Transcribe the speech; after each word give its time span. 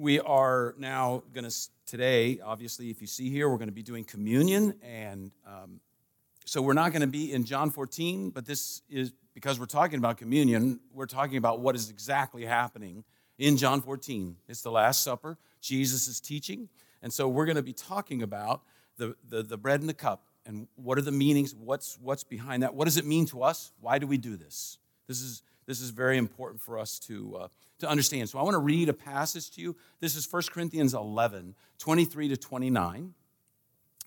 we 0.00 0.18
are 0.18 0.74
now 0.78 1.22
going 1.34 1.48
to, 1.48 1.54
today, 1.84 2.40
obviously, 2.42 2.88
if 2.88 3.02
you 3.02 3.06
see 3.06 3.28
here, 3.28 3.50
we're 3.50 3.58
going 3.58 3.68
to 3.68 3.74
be 3.74 3.82
doing 3.82 4.02
communion. 4.02 4.74
And 4.82 5.30
um, 5.46 5.80
so 6.46 6.62
we're 6.62 6.72
not 6.72 6.92
going 6.92 7.02
to 7.02 7.06
be 7.06 7.32
in 7.32 7.44
John 7.44 7.70
14, 7.70 8.30
but 8.30 8.46
this 8.46 8.80
is 8.88 9.12
because 9.34 9.60
we're 9.60 9.66
talking 9.66 9.98
about 9.98 10.16
communion, 10.16 10.80
we're 10.94 11.04
talking 11.04 11.36
about 11.36 11.60
what 11.60 11.76
is 11.76 11.90
exactly 11.90 12.46
happening 12.46 13.04
in 13.38 13.58
John 13.58 13.82
14. 13.82 14.36
It's 14.48 14.62
the 14.62 14.70
Last 14.70 15.02
Supper, 15.02 15.36
Jesus 15.60 16.08
is 16.08 16.18
teaching. 16.18 16.70
And 17.02 17.12
so 17.12 17.28
we're 17.28 17.46
going 17.46 17.56
to 17.56 17.62
be 17.62 17.74
talking 17.74 18.22
about 18.22 18.62
the, 18.96 19.14
the, 19.28 19.42
the 19.42 19.58
bread 19.58 19.80
and 19.80 19.88
the 19.88 19.94
cup 19.94 20.24
and 20.46 20.66
what 20.76 20.96
are 20.96 21.02
the 21.02 21.12
meanings, 21.12 21.54
what's, 21.54 21.98
what's 22.00 22.24
behind 22.24 22.62
that, 22.62 22.74
what 22.74 22.86
does 22.86 22.96
it 22.96 23.04
mean 23.04 23.26
to 23.26 23.42
us, 23.42 23.72
why 23.80 23.98
do 23.98 24.06
we 24.06 24.16
do 24.16 24.36
this? 24.36 24.78
This 25.06 25.20
is, 25.20 25.42
this 25.70 25.80
is 25.80 25.90
very 25.90 26.18
important 26.18 26.60
for 26.60 26.80
us 26.80 26.98
to, 26.98 27.36
uh, 27.42 27.48
to 27.78 27.88
understand. 27.88 28.28
So 28.28 28.40
I 28.40 28.42
want 28.42 28.54
to 28.54 28.58
read 28.58 28.88
a 28.88 28.92
passage 28.92 29.52
to 29.52 29.60
you. 29.60 29.76
This 30.00 30.16
is 30.16 30.30
1 30.30 30.42
Corinthians 30.50 30.94
11, 30.94 31.54
23 31.78 32.28
to 32.28 32.36
29. 32.36 33.14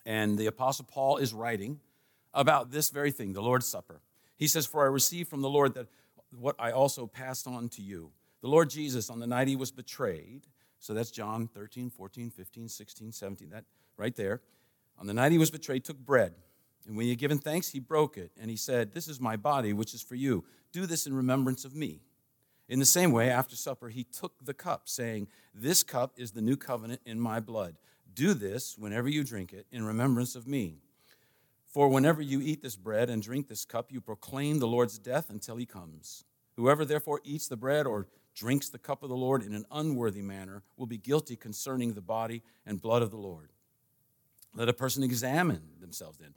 And 0.06 0.38
the 0.38 0.48
Apostle 0.48 0.84
Paul 0.84 1.18
is 1.18 1.34
writing 1.34 1.80
about 2.34 2.72
this 2.72 2.90
very 2.90 3.12
thing, 3.12 3.32
the 3.32 3.42
Lord's 3.42 3.66
Supper. 3.66 4.02
He 4.36 4.46
says, 4.46 4.66
For 4.66 4.84
I 4.84 4.88
received 4.88 5.30
from 5.30 5.42
the 5.42 5.50
Lord 5.50 5.74
that 5.76 5.88
what 6.38 6.58
I 6.60 6.72
also 6.72 7.08
passed 7.08 7.48
on 7.48 7.70
to 7.70 7.82
you. 7.82 8.12
The 8.42 8.50
Lord 8.50 8.70
Jesus, 8.70 9.10
on 9.10 9.22
the 9.22 9.28
night 9.28 9.48
he 9.48 9.56
was 9.56 9.72
betrayed, 9.72 10.48
so 10.80 10.94
that's 10.94 11.12
John 11.12 11.48
13, 11.48 11.90
14, 11.90 12.30
15, 12.30 12.68
16, 12.68 13.12
17, 13.14 13.50
that 13.52 13.64
right 13.96 14.16
there. 14.18 14.42
On 15.00 15.08
the 15.08 15.14
night 15.14 15.32
he 15.32 15.38
was 15.38 15.50
betrayed, 15.50 15.86
took 15.86 15.98
bread. 15.98 16.34
And 16.88 16.98
when 16.98 17.06
he 17.06 17.12
had 17.12 17.20
given 17.20 17.38
thanks, 17.38 17.70
he 17.70 17.80
broke 17.80 18.18
it. 18.18 18.32
And 18.40 18.50
he 18.50 18.58
said, 18.58 18.94
This 18.94 19.08
is 19.08 19.20
my 19.20 19.36
body, 19.36 19.74
which 19.74 19.94
is 19.94 20.02
for 20.02 20.16
you. 20.16 20.44
Do 20.72 20.86
this 20.86 21.08
in 21.08 21.14
remembrance 21.14 21.66
of 21.66 21.76
me. 21.76 22.02
In 22.70 22.80
the 22.80 22.86
same 22.86 23.12
way, 23.12 23.30
after 23.30 23.56
supper, 23.56 23.90
he 23.90 24.04
took 24.04 24.34
the 24.44 24.54
cup, 24.54 24.84
saying, 24.86 25.28
This 25.54 25.84
cup 25.84 26.14
is 26.18 26.32
the 26.32 26.42
new 26.42 26.58
covenant 26.58 27.02
in 27.06 27.20
my 27.20 27.40
blood. 27.40 27.76
Do 28.14 28.34
this 28.34 28.78
whenever 28.78 29.08
you 29.08 29.24
drink 29.24 29.54
it 29.54 29.66
in 29.72 29.86
remembrance 29.86 30.36
of 30.36 30.48
me. 30.48 30.78
For 31.66 31.90
whenever 31.90 32.22
you 32.22 32.40
eat 32.42 32.62
this 32.62 32.76
bread 32.76 33.10
and 33.10 33.22
drink 33.22 33.48
this 33.48 33.66
cup, 33.66 33.92
you 33.92 34.00
proclaim 34.00 34.60
the 34.60 34.68
Lord's 34.68 35.00
death 35.00 35.30
until 35.30 35.56
he 35.56 35.66
comes. 35.66 36.24
Whoever 36.56 36.86
therefore 36.86 37.22
eats 37.24 37.48
the 37.48 37.58
bread 37.58 37.88
or 37.88 38.08
drinks 38.36 38.70
the 38.70 38.78
cup 38.78 39.02
of 39.04 39.10
the 39.10 39.16
Lord 39.16 39.44
in 39.44 39.54
an 39.54 39.66
unworthy 39.72 40.22
manner 40.22 40.64
will 40.78 40.86
be 40.86 40.98
guilty 40.98 41.36
concerning 41.36 41.94
the 41.94 42.02
body 42.02 42.44
and 42.66 42.82
blood 42.82 43.02
of 43.02 43.12
the 43.12 43.18
Lord. 43.18 43.52
Let 44.56 44.70
a 44.70 44.74
person 44.74 45.04
examine 45.04 45.64
themselves 45.80 46.20
then. 46.20 46.36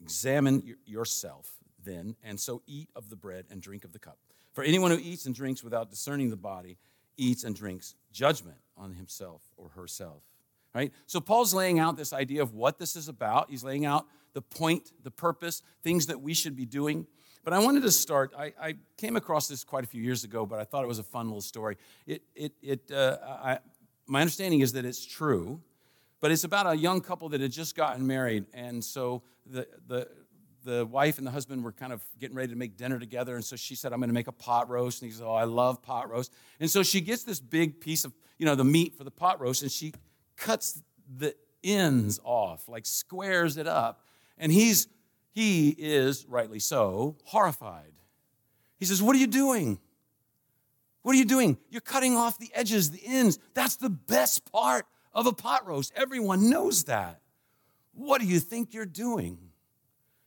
Examine 0.00 0.76
yourself 0.84 1.58
then, 1.84 2.16
and 2.22 2.38
so 2.38 2.62
eat 2.66 2.88
of 2.94 3.10
the 3.10 3.16
bread 3.16 3.46
and 3.50 3.60
drink 3.60 3.84
of 3.84 3.92
the 3.92 3.98
cup. 3.98 4.18
For 4.52 4.64
anyone 4.64 4.90
who 4.90 4.98
eats 4.98 5.26
and 5.26 5.34
drinks 5.34 5.62
without 5.62 5.90
discerning 5.90 6.30
the 6.30 6.36
body 6.36 6.78
eats 7.16 7.44
and 7.44 7.54
drinks 7.54 7.94
judgment 8.12 8.58
on 8.76 8.94
himself 8.94 9.42
or 9.56 9.70
herself. 9.70 10.22
Right? 10.74 10.92
So 11.06 11.20
Paul's 11.20 11.54
laying 11.54 11.78
out 11.78 11.96
this 11.96 12.12
idea 12.12 12.42
of 12.42 12.54
what 12.54 12.78
this 12.78 12.94
is 12.94 13.08
about. 13.08 13.50
He's 13.50 13.64
laying 13.64 13.84
out 13.84 14.06
the 14.34 14.42
point, 14.42 14.92
the 15.02 15.10
purpose, 15.10 15.62
things 15.82 16.06
that 16.06 16.20
we 16.20 16.34
should 16.34 16.54
be 16.54 16.66
doing. 16.66 17.06
But 17.42 17.52
I 17.52 17.58
wanted 17.58 17.82
to 17.82 17.90
start. 17.90 18.32
I, 18.38 18.52
I, 18.60 18.74
came 18.96 19.16
across 19.16 19.48
this 19.48 19.64
quite 19.64 19.84
a 19.84 19.86
few 19.86 20.02
years 20.02 20.24
ago, 20.24 20.44
but 20.44 20.60
I 20.60 20.64
thought 20.64 20.84
it 20.84 20.88
was 20.88 20.98
a 20.98 21.04
fun 21.04 21.26
little 21.26 21.40
story. 21.40 21.76
It, 22.06 22.22
it, 22.34 22.52
it, 22.60 22.90
uh, 22.92 23.16
I, 23.22 23.58
my 24.06 24.20
understanding 24.20 24.60
is 24.60 24.72
that 24.74 24.84
it's 24.84 25.04
true, 25.04 25.60
but 26.20 26.30
it's 26.30 26.44
about 26.44 26.66
a 26.66 26.76
young 26.76 27.00
couple 27.00 27.28
that 27.30 27.40
had 27.40 27.52
just 27.52 27.76
gotten 27.76 28.06
married. 28.06 28.46
And 28.52 28.84
so 28.84 29.22
the, 29.46 29.66
the, 29.86 30.08
the 30.64 30.86
wife 30.86 31.18
and 31.18 31.26
the 31.26 31.30
husband 31.30 31.64
were 31.64 31.72
kind 31.72 31.92
of 31.92 32.02
getting 32.18 32.36
ready 32.36 32.52
to 32.52 32.58
make 32.58 32.76
dinner 32.76 32.98
together. 32.98 33.34
And 33.34 33.44
so 33.44 33.56
she 33.56 33.74
said, 33.74 33.92
I'm 33.92 34.00
going 34.00 34.10
to 34.10 34.14
make 34.14 34.26
a 34.26 34.32
pot 34.32 34.68
roast. 34.68 35.02
And 35.02 35.10
he 35.10 35.16
said, 35.16 35.26
Oh, 35.26 35.34
I 35.34 35.44
love 35.44 35.82
pot 35.82 36.10
roast. 36.10 36.32
And 36.60 36.70
so 36.70 36.82
she 36.82 37.00
gets 37.00 37.22
this 37.24 37.40
big 37.40 37.80
piece 37.80 38.04
of, 38.04 38.12
you 38.38 38.46
know, 38.46 38.54
the 38.54 38.64
meat 38.64 38.96
for 38.96 39.04
the 39.04 39.10
pot 39.10 39.40
roast, 39.40 39.62
and 39.62 39.70
she 39.70 39.92
cuts 40.36 40.82
the 41.16 41.34
ends 41.64 42.20
off, 42.22 42.68
like 42.68 42.86
squares 42.86 43.56
it 43.56 43.66
up. 43.66 44.02
And 44.36 44.52
he's, 44.52 44.88
he 45.32 45.70
is, 45.70 46.26
rightly 46.26 46.58
so, 46.58 47.16
horrified. 47.24 47.92
He 48.78 48.84
says, 48.84 49.02
What 49.02 49.14
are 49.16 49.18
you 49.18 49.26
doing? 49.26 49.78
What 51.02 51.14
are 51.14 51.18
you 51.18 51.24
doing? 51.24 51.56
You're 51.70 51.80
cutting 51.80 52.16
off 52.16 52.38
the 52.38 52.50
edges, 52.52 52.90
the 52.90 53.00
ends. 53.04 53.38
That's 53.54 53.76
the 53.76 53.88
best 53.88 54.50
part 54.52 54.86
of 55.12 55.26
a 55.26 55.32
pot 55.32 55.66
roast. 55.66 55.92
Everyone 55.96 56.50
knows 56.50 56.84
that. 56.84 57.20
What 57.92 58.20
do 58.20 58.26
you 58.26 58.38
think 58.40 58.74
you're 58.74 58.86
doing? 58.86 59.38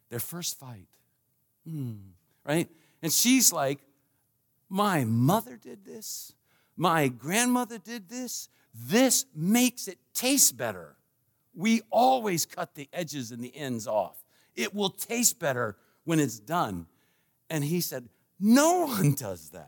Their 0.10 0.20
first 0.20 0.60
fight. 0.60 0.88
Hmm, 1.66 1.96
right? 2.46 2.70
And 3.02 3.12
she's 3.12 3.54
like, 3.54 3.80
My 4.70 5.06
mother 5.06 5.58
did 5.58 5.86
this. 5.86 6.34
My 6.76 7.08
grandmother 7.08 7.78
did 7.78 8.10
this. 8.10 8.50
This 8.74 9.26
makes 9.36 9.88
it 9.88 10.00
taste 10.14 10.58
better. 10.58 10.96
We 11.54 11.82
always 11.90 12.46
cut 12.46 12.76
the 12.76 12.90
edges 12.94 13.32
and 13.32 13.44
the 13.44 13.56
ends 13.56 13.88
off. 13.88 14.24
It 14.56 14.74
will 14.74 14.90
taste 14.90 15.40
better 15.40 15.78
when 16.04 16.20
it's 16.20 16.40
done. 16.40 16.88
And 17.50 17.64
he 17.64 17.82
said, 17.82 18.10
No 18.40 18.86
one 18.88 19.14
does 19.14 19.50
that. 19.50 19.68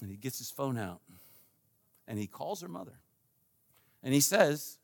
And 0.00 0.10
he 0.10 0.16
gets 0.16 0.38
his 0.38 0.50
phone 0.50 0.78
out 0.78 1.00
and 2.06 2.18
he 2.18 2.26
calls 2.26 2.60
her 2.60 2.68
mother. 2.68 2.98
And 4.02 4.14
he 4.14 4.20
says, 4.20 4.78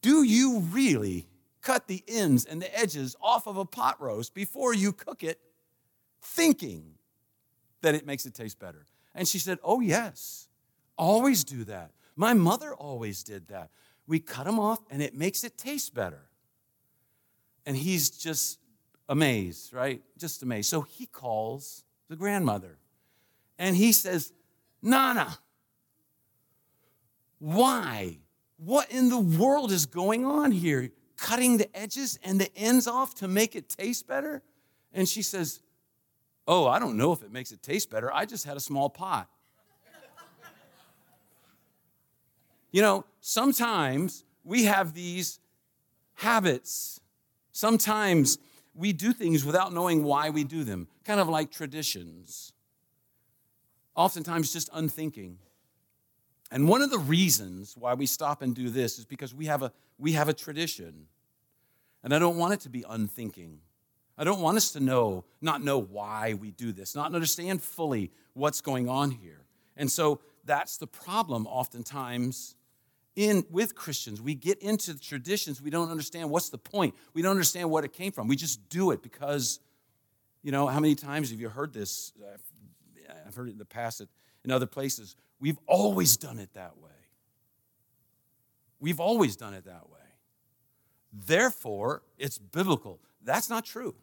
Do 0.00 0.22
you 0.22 0.60
really 0.60 1.28
cut 1.60 1.86
the 1.86 2.02
ends 2.08 2.44
and 2.44 2.60
the 2.60 2.78
edges 2.78 3.14
off 3.20 3.46
of 3.46 3.56
a 3.56 3.64
pot 3.64 4.00
roast 4.00 4.34
before 4.34 4.74
you 4.74 4.92
cook 4.92 5.22
it, 5.22 5.40
thinking 6.20 6.94
that 7.82 7.94
it 7.94 8.06
makes 8.06 8.26
it 8.26 8.34
taste 8.34 8.58
better? 8.58 8.86
And 9.14 9.28
she 9.28 9.38
said, 9.38 9.58
Oh, 9.62 9.80
yes, 9.80 10.48
always 10.96 11.44
do 11.44 11.64
that. 11.64 11.92
My 12.16 12.34
mother 12.34 12.74
always 12.74 13.22
did 13.22 13.48
that. 13.48 13.70
We 14.06 14.18
cut 14.18 14.46
them 14.46 14.58
off 14.58 14.80
and 14.90 15.00
it 15.00 15.14
makes 15.14 15.44
it 15.44 15.56
taste 15.56 15.94
better. 15.94 16.28
And 17.64 17.76
he's 17.76 18.10
just 18.10 18.58
amazed, 19.08 19.72
right? 19.72 20.02
Just 20.18 20.42
amazed. 20.42 20.68
So 20.68 20.82
he 20.82 21.06
calls 21.06 21.84
the 22.08 22.16
grandmother 22.16 22.78
and 23.58 23.76
he 23.76 23.92
says, 23.92 24.32
Nana, 24.82 25.38
why? 27.42 28.18
What 28.56 28.92
in 28.92 29.08
the 29.08 29.18
world 29.18 29.72
is 29.72 29.84
going 29.84 30.24
on 30.24 30.52
here? 30.52 30.92
Cutting 31.16 31.56
the 31.56 31.76
edges 31.76 32.16
and 32.22 32.40
the 32.40 32.56
ends 32.56 32.86
off 32.86 33.16
to 33.16 33.26
make 33.26 33.56
it 33.56 33.68
taste 33.68 34.06
better? 34.06 34.44
And 34.92 35.08
she 35.08 35.22
says, 35.22 35.60
Oh, 36.46 36.68
I 36.68 36.78
don't 36.78 36.96
know 36.96 37.10
if 37.12 37.20
it 37.20 37.32
makes 37.32 37.50
it 37.50 37.60
taste 37.60 37.90
better. 37.90 38.12
I 38.14 38.26
just 38.26 38.44
had 38.44 38.56
a 38.56 38.60
small 38.60 38.88
pot. 38.88 39.28
you 42.70 42.80
know, 42.80 43.04
sometimes 43.20 44.24
we 44.44 44.66
have 44.66 44.94
these 44.94 45.40
habits. 46.14 47.00
Sometimes 47.50 48.38
we 48.72 48.92
do 48.92 49.12
things 49.12 49.44
without 49.44 49.72
knowing 49.72 50.04
why 50.04 50.30
we 50.30 50.44
do 50.44 50.62
them, 50.62 50.86
kind 51.04 51.18
of 51.18 51.28
like 51.28 51.50
traditions. 51.50 52.52
Oftentimes, 53.96 54.52
just 54.52 54.70
unthinking. 54.72 55.38
And 56.52 56.68
one 56.68 56.82
of 56.82 56.90
the 56.90 56.98
reasons 56.98 57.74
why 57.78 57.94
we 57.94 58.04
stop 58.04 58.42
and 58.42 58.54
do 58.54 58.68
this 58.68 58.98
is 58.98 59.06
because 59.06 59.34
we 59.34 59.46
have 59.46 59.62
a, 59.62 59.72
we 59.98 60.12
have 60.12 60.28
a 60.28 60.34
tradition. 60.34 61.06
And 62.04 62.14
I 62.14 62.18
don't 62.18 62.36
want 62.36 62.52
it 62.52 62.60
to 62.60 62.68
be 62.68 62.84
unthinking. 62.86 63.60
I 64.18 64.24
don't 64.24 64.40
want 64.40 64.58
us 64.58 64.70
to 64.72 64.80
know, 64.80 65.24
not 65.40 65.64
know 65.64 65.78
why 65.78 66.34
we 66.34 66.50
do 66.50 66.70
this, 66.70 66.94
not 66.94 67.14
understand 67.14 67.62
fully 67.62 68.10
what's 68.34 68.60
going 68.60 68.86
on 68.86 69.10
here. 69.10 69.46
And 69.78 69.90
so 69.90 70.20
that's 70.44 70.76
the 70.76 70.86
problem 70.86 71.46
oftentimes 71.46 72.54
in 73.16 73.46
with 73.50 73.74
Christians. 73.74 74.20
We 74.20 74.34
get 74.34 74.58
into 74.58 74.98
traditions, 75.00 75.62
we 75.62 75.70
don't 75.70 75.90
understand 75.90 76.28
what's 76.28 76.50
the 76.50 76.58
point. 76.58 76.94
We 77.14 77.22
don't 77.22 77.30
understand 77.30 77.70
what 77.70 77.84
it 77.84 77.94
came 77.94 78.12
from. 78.12 78.28
We 78.28 78.36
just 78.36 78.68
do 78.68 78.90
it 78.90 79.02
because, 79.02 79.58
you 80.42 80.52
know, 80.52 80.66
how 80.66 80.80
many 80.80 80.96
times 80.96 81.30
have 81.30 81.40
you 81.40 81.48
heard 81.48 81.72
this? 81.72 82.12
I've 83.26 83.34
heard 83.34 83.48
it 83.48 83.52
in 83.52 83.58
the 83.58 83.64
past 83.64 84.02
in 84.44 84.50
other 84.50 84.66
places. 84.66 85.16
We've 85.42 85.58
always 85.66 86.16
done 86.16 86.38
it 86.38 86.54
that 86.54 86.78
way. 86.78 86.90
We've 88.78 89.00
always 89.00 89.34
done 89.34 89.54
it 89.54 89.64
that 89.64 89.90
way. 89.90 89.98
Therefore, 91.12 92.02
it's 92.16 92.38
biblical. 92.38 93.00
That's 93.24 93.50
not 93.50 93.64
true. 93.64 93.96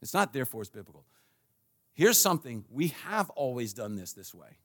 It's 0.00 0.14
not 0.14 0.32
therefore 0.32 0.60
it's 0.60 0.70
biblical. 0.70 1.04
Here's 1.94 2.16
something 2.16 2.64
we 2.70 2.88
have 3.08 3.28
always 3.30 3.72
done 3.72 3.96
this 3.96 4.12
this 4.12 4.32
way 4.32 4.58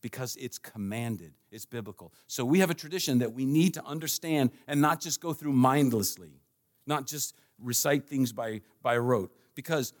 because 0.00 0.34
it's 0.34 0.58
commanded, 0.58 1.34
it's 1.52 1.64
biblical. 1.64 2.12
So 2.26 2.44
we 2.44 2.58
have 2.58 2.70
a 2.70 2.74
tradition 2.74 3.20
that 3.20 3.32
we 3.32 3.44
need 3.44 3.74
to 3.74 3.84
understand 3.84 4.50
and 4.66 4.80
not 4.80 5.00
just 5.00 5.20
go 5.20 5.32
through 5.32 5.52
mindlessly, 5.52 6.40
not 6.86 7.06
just 7.06 7.36
recite 7.60 8.08
things 8.08 8.32
by, 8.32 8.62
by 8.82 8.96
rote, 8.96 9.32
because 9.54 9.92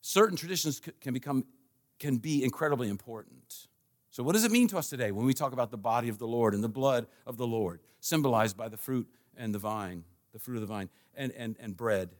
certain 0.00 0.38
traditions 0.38 0.80
can 1.02 1.12
become 1.12 1.44
can 1.98 2.16
be 2.16 2.42
incredibly 2.42 2.88
important. 2.88 3.68
So, 4.12 4.22
what 4.22 4.34
does 4.34 4.44
it 4.44 4.52
mean 4.52 4.68
to 4.68 4.76
us 4.76 4.90
today 4.90 5.10
when 5.10 5.24
we 5.24 5.32
talk 5.32 5.54
about 5.54 5.70
the 5.70 5.78
body 5.78 6.10
of 6.10 6.18
the 6.18 6.26
Lord 6.26 6.52
and 6.52 6.62
the 6.62 6.68
blood 6.68 7.06
of 7.26 7.38
the 7.38 7.46
Lord, 7.46 7.80
symbolized 8.00 8.58
by 8.58 8.68
the 8.68 8.76
fruit 8.76 9.08
and 9.38 9.54
the 9.54 9.58
vine, 9.58 10.04
the 10.34 10.38
fruit 10.38 10.56
of 10.56 10.60
the 10.60 10.66
vine, 10.66 10.90
and, 11.14 11.32
and, 11.32 11.56
and 11.58 11.74
bread? 11.74 12.10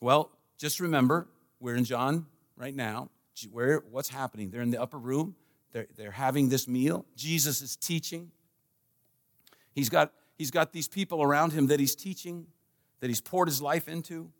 Well, 0.00 0.32
just 0.58 0.80
remember, 0.80 1.28
we're 1.60 1.76
in 1.76 1.84
John 1.84 2.26
right 2.56 2.74
now, 2.74 3.10
where, 3.52 3.84
what's 3.92 4.08
happening? 4.08 4.50
They're 4.50 4.60
in 4.60 4.72
the 4.72 4.82
upper 4.82 4.98
room, 4.98 5.36
they're, 5.70 5.86
they're 5.96 6.10
having 6.10 6.48
this 6.48 6.66
meal. 6.66 7.06
Jesus 7.14 7.62
is 7.62 7.76
teaching. 7.76 8.32
He's 9.70 9.88
got, 9.88 10.12
he's 10.36 10.50
got 10.50 10.72
these 10.72 10.88
people 10.88 11.22
around 11.22 11.52
him 11.52 11.68
that 11.68 11.78
he's 11.78 11.94
teaching, 11.94 12.48
that 12.98 13.06
he's 13.06 13.20
poured 13.20 13.46
his 13.46 13.62
life 13.62 13.86
into, 13.86 14.32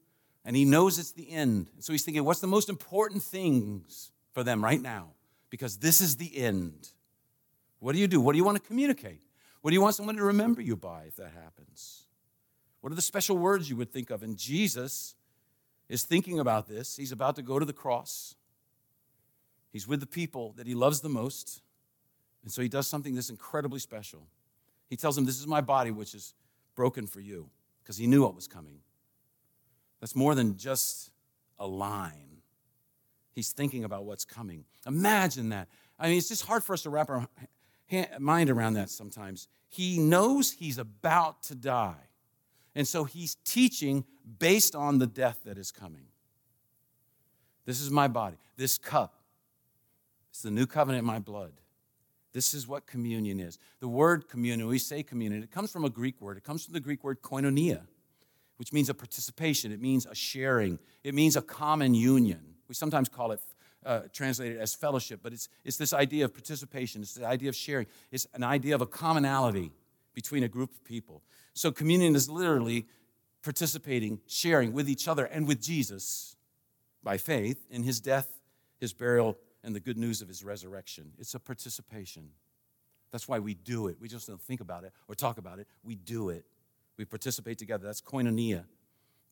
and 0.45 0.57
he 0.57 0.65
knows 0.65 0.99
it's 0.99 1.13
the 1.13 1.31
end. 1.31 1.71
So 1.79 1.93
he's 1.93 2.03
thinking, 2.03 2.25
what's 2.25 2.41
the 2.41 2.49
most 2.49 2.69
important 2.69 3.23
things 3.23 4.11
for 4.33 4.43
them 4.43 4.65
right 4.65 4.83
now? 4.83 5.13
Because 5.51 5.79
this 5.79 6.01
is 6.01 6.17
the 6.17 6.37
end. 6.37 6.91
What 7.81 7.93
do 7.93 7.99
you 7.99 8.07
do? 8.07 8.21
What 8.21 8.33
do 8.33 8.39
you 8.39 8.45
want 8.45 8.61
to 8.61 8.67
communicate? 8.67 9.23
What 9.61 9.71
do 9.71 9.75
you 9.75 9.81
want 9.81 9.95
someone 9.95 10.17
to 10.17 10.25
remember 10.25 10.61
you 10.61 10.77
by 10.77 11.05
if 11.07 11.17
that 11.17 11.33
happens? 11.33 12.05
What 12.81 12.93
are 12.93 12.97
the 12.97 13.03
special 13.03 13.37
words 13.37 13.69
you 13.69 13.77
would 13.77 13.93
think 13.93 14.11
of? 14.11 14.23
And 14.23 14.37
Jesus 14.37 15.15
is 15.89 16.03
thinking 16.03 16.39
about 16.39 16.69
this. 16.69 16.97
He's 16.97 17.13
about 17.13 17.37
to 17.37 17.43
go 17.43 17.59
to 17.59 17.65
the 17.65 17.73
cross. 17.73 18.35
He's 19.73 19.87
with 19.87 20.01
the 20.01 20.07
people 20.07 20.53
that 20.57 20.67
he 20.67 20.75
loves 20.75 21.01
the 21.01 21.09
most. 21.09 21.63
And 22.43 22.53
so 22.53 22.63
he 22.63 22.69
does 22.69 22.87
something 22.87 23.15
that's 23.15 23.31
incredibly 23.31 23.81
special. 23.81 24.27
He 24.89 24.97
tells 24.97 25.17
them, 25.17 25.25
This 25.25 25.39
is 25.39 25.47
my 25.47 25.61
body, 25.61 25.91
which 25.91 26.15
is 26.15 26.35
broken 26.75 27.07
for 27.07 27.21
you, 27.21 27.51
because 27.83 27.97
he 27.97 28.07
knew 28.07 28.23
what 28.23 28.35
was 28.35 28.47
coming. 28.47 28.79
That's 30.01 30.15
more 30.15 30.35
than 30.35 30.57
just 30.57 31.11
a 31.59 31.67
line. 31.67 32.28
He's 33.39 33.53
thinking 33.53 33.85
about 33.85 34.05
what's 34.05 34.25
coming. 34.25 34.65
Imagine 34.85 35.51
that. 35.51 35.69
I 35.97 36.09
mean, 36.09 36.19
it's 36.19 36.29
just 36.29 36.45
hard 36.45 36.65
for 36.65 36.73
us 36.73 36.83
to 36.83 36.91
wrap 36.91 37.09
our 37.09 37.29
mind 38.19 38.51
around 38.51 38.75
that 38.75 38.91
sometimes. 38.91 39.47
He 39.69 40.01
knows 40.01 40.51
he's 40.51 40.77
about 40.77 41.45
to 41.45 41.55
die. 41.55 42.09
And 42.75 42.89
so 42.89 43.05
he's 43.05 43.37
teaching 43.45 44.05
based 44.41 44.75
on 44.75 44.99
the 44.99 45.07
death 45.07 45.39
that 45.45 45.57
is 45.57 45.71
coming. 45.71 46.07
This 47.65 47.81
is 47.81 47.93
my 47.93 48.09
body. 48.09 48.39
This 48.57 48.77
cup 48.77 49.15
it's 50.31 50.43
the 50.43 50.51
new 50.51 50.67
covenant 50.67 51.03
in 51.03 51.07
my 51.07 51.21
blood. 51.21 51.53
This 52.33 52.55
is 52.55 52.67
what 52.67 52.89
communion 52.89 53.39
is. 53.39 53.57
The 53.79 53.87
word 53.87 54.29
communion, 54.29 54.67
we 54.67 54.81
say 54.81 55.05
communion, 55.05 55.45
it 55.45 55.53
comes 55.53 55.71
from 55.71 55.85
a 55.85 55.91
Greek 55.91 56.21
word. 56.21 56.37
It 56.37 56.43
comes 56.43 56.65
from 56.65 56.75
the 56.75 56.81
Greek 56.81 57.05
word 57.05 57.23
koinonia, 57.23 57.83
which 58.57 58.73
means 58.73 58.89
a 58.89 58.95
participation. 58.95 59.71
It 59.71 59.81
means 59.81 60.07
a 60.07 60.15
sharing. 60.17 60.81
It 61.05 61.15
means 61.15 61.37
a 61.37 61.41
common 61.41 61.95
union. 61.95 62.57
We 62.69 62.75
sometimes 62.75 63.09
call 63.09 63.33
it 63.33 63.41
uh, 63.85 64.01
translated 64.13 64.59
as 64.59 64.75
fellowship, 64.75 65.21
but 65.23 65.33
it's, 65.33 65.49
it's 65.65 65.77
this 65.77 65.93
idea 65.93 66.25
of 66.25 66.33
participation. 66.33 67.03
It's 67.03 67.15
the 67.15 67.27
idea 67.27 67.49
of 67.49 67.57
sharing. 67.57 67.87
It's 68.11 68.27
an 68.35 68.43
idea 68.43 68.75
of 68.75 68.81
a 68.81 68.87
commonality 68.87 69.73
between 70.15 70.43
a 70.43 70.49
group 70.49 70.73
of 70.73 70.85
people. 70.85 71.23
So 71.55 71.71
communion 71.71 72.15
is 72.15 72.29
literally 72.29 72.87
participating, 73.43 74.21
sharing 74.27 74.73
with 74.73 74.89
each 74.89 75.09
other 75.09 75.25
and 75.25 75.47
with 75.47 75.63
Jesus 75.63 76.37
by 77.03 77.17
faith 77.17 77.67
in 77.71 77.85
his 77.85 78.01
death, 78.01 78.41
his 78.79 78.93
burial, 78.93 79.39
and 79.63 79.75
the 79.75 79.81
good 79.81 79.97
news 79.97 80.21
of 80.21 80.29
his 80.29 80.45
resurrection. 80.45 81.13
It's 81.19 81.35
a 81.35 81.41
participation. 81.41 82.31
That's 83.11 83.29
why 83.29 83.39
we 83.39 83.55
do 83.55 83.89
it. 83.89 83.97
We 84.01 84.09
just 84.09 84.27
don't 84.27 84.43
think 84.43 84.61
about 84.61 84.85
it 84.85 84.93
or 85.09 85.15
talk 85.15 85.39
about 85.39 85.59
it. 85.59 85.67
We 85.83 85.95
do 85.95 86.31
it. 86.31 86.45
We 86.97 87.05
participate 87.05 87.59
together. 87.59 87.87
That's 87.87 88.01
koinonia. 88.01 88.65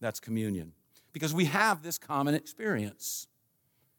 That's 0.00 0.20
communion. 0.20 0.72
Because 1.16 1.32
we 1.32 1.46
have 1.46 1.82
this 1.82 1.96
common 1.96 2.34
experience. 2.34 3.26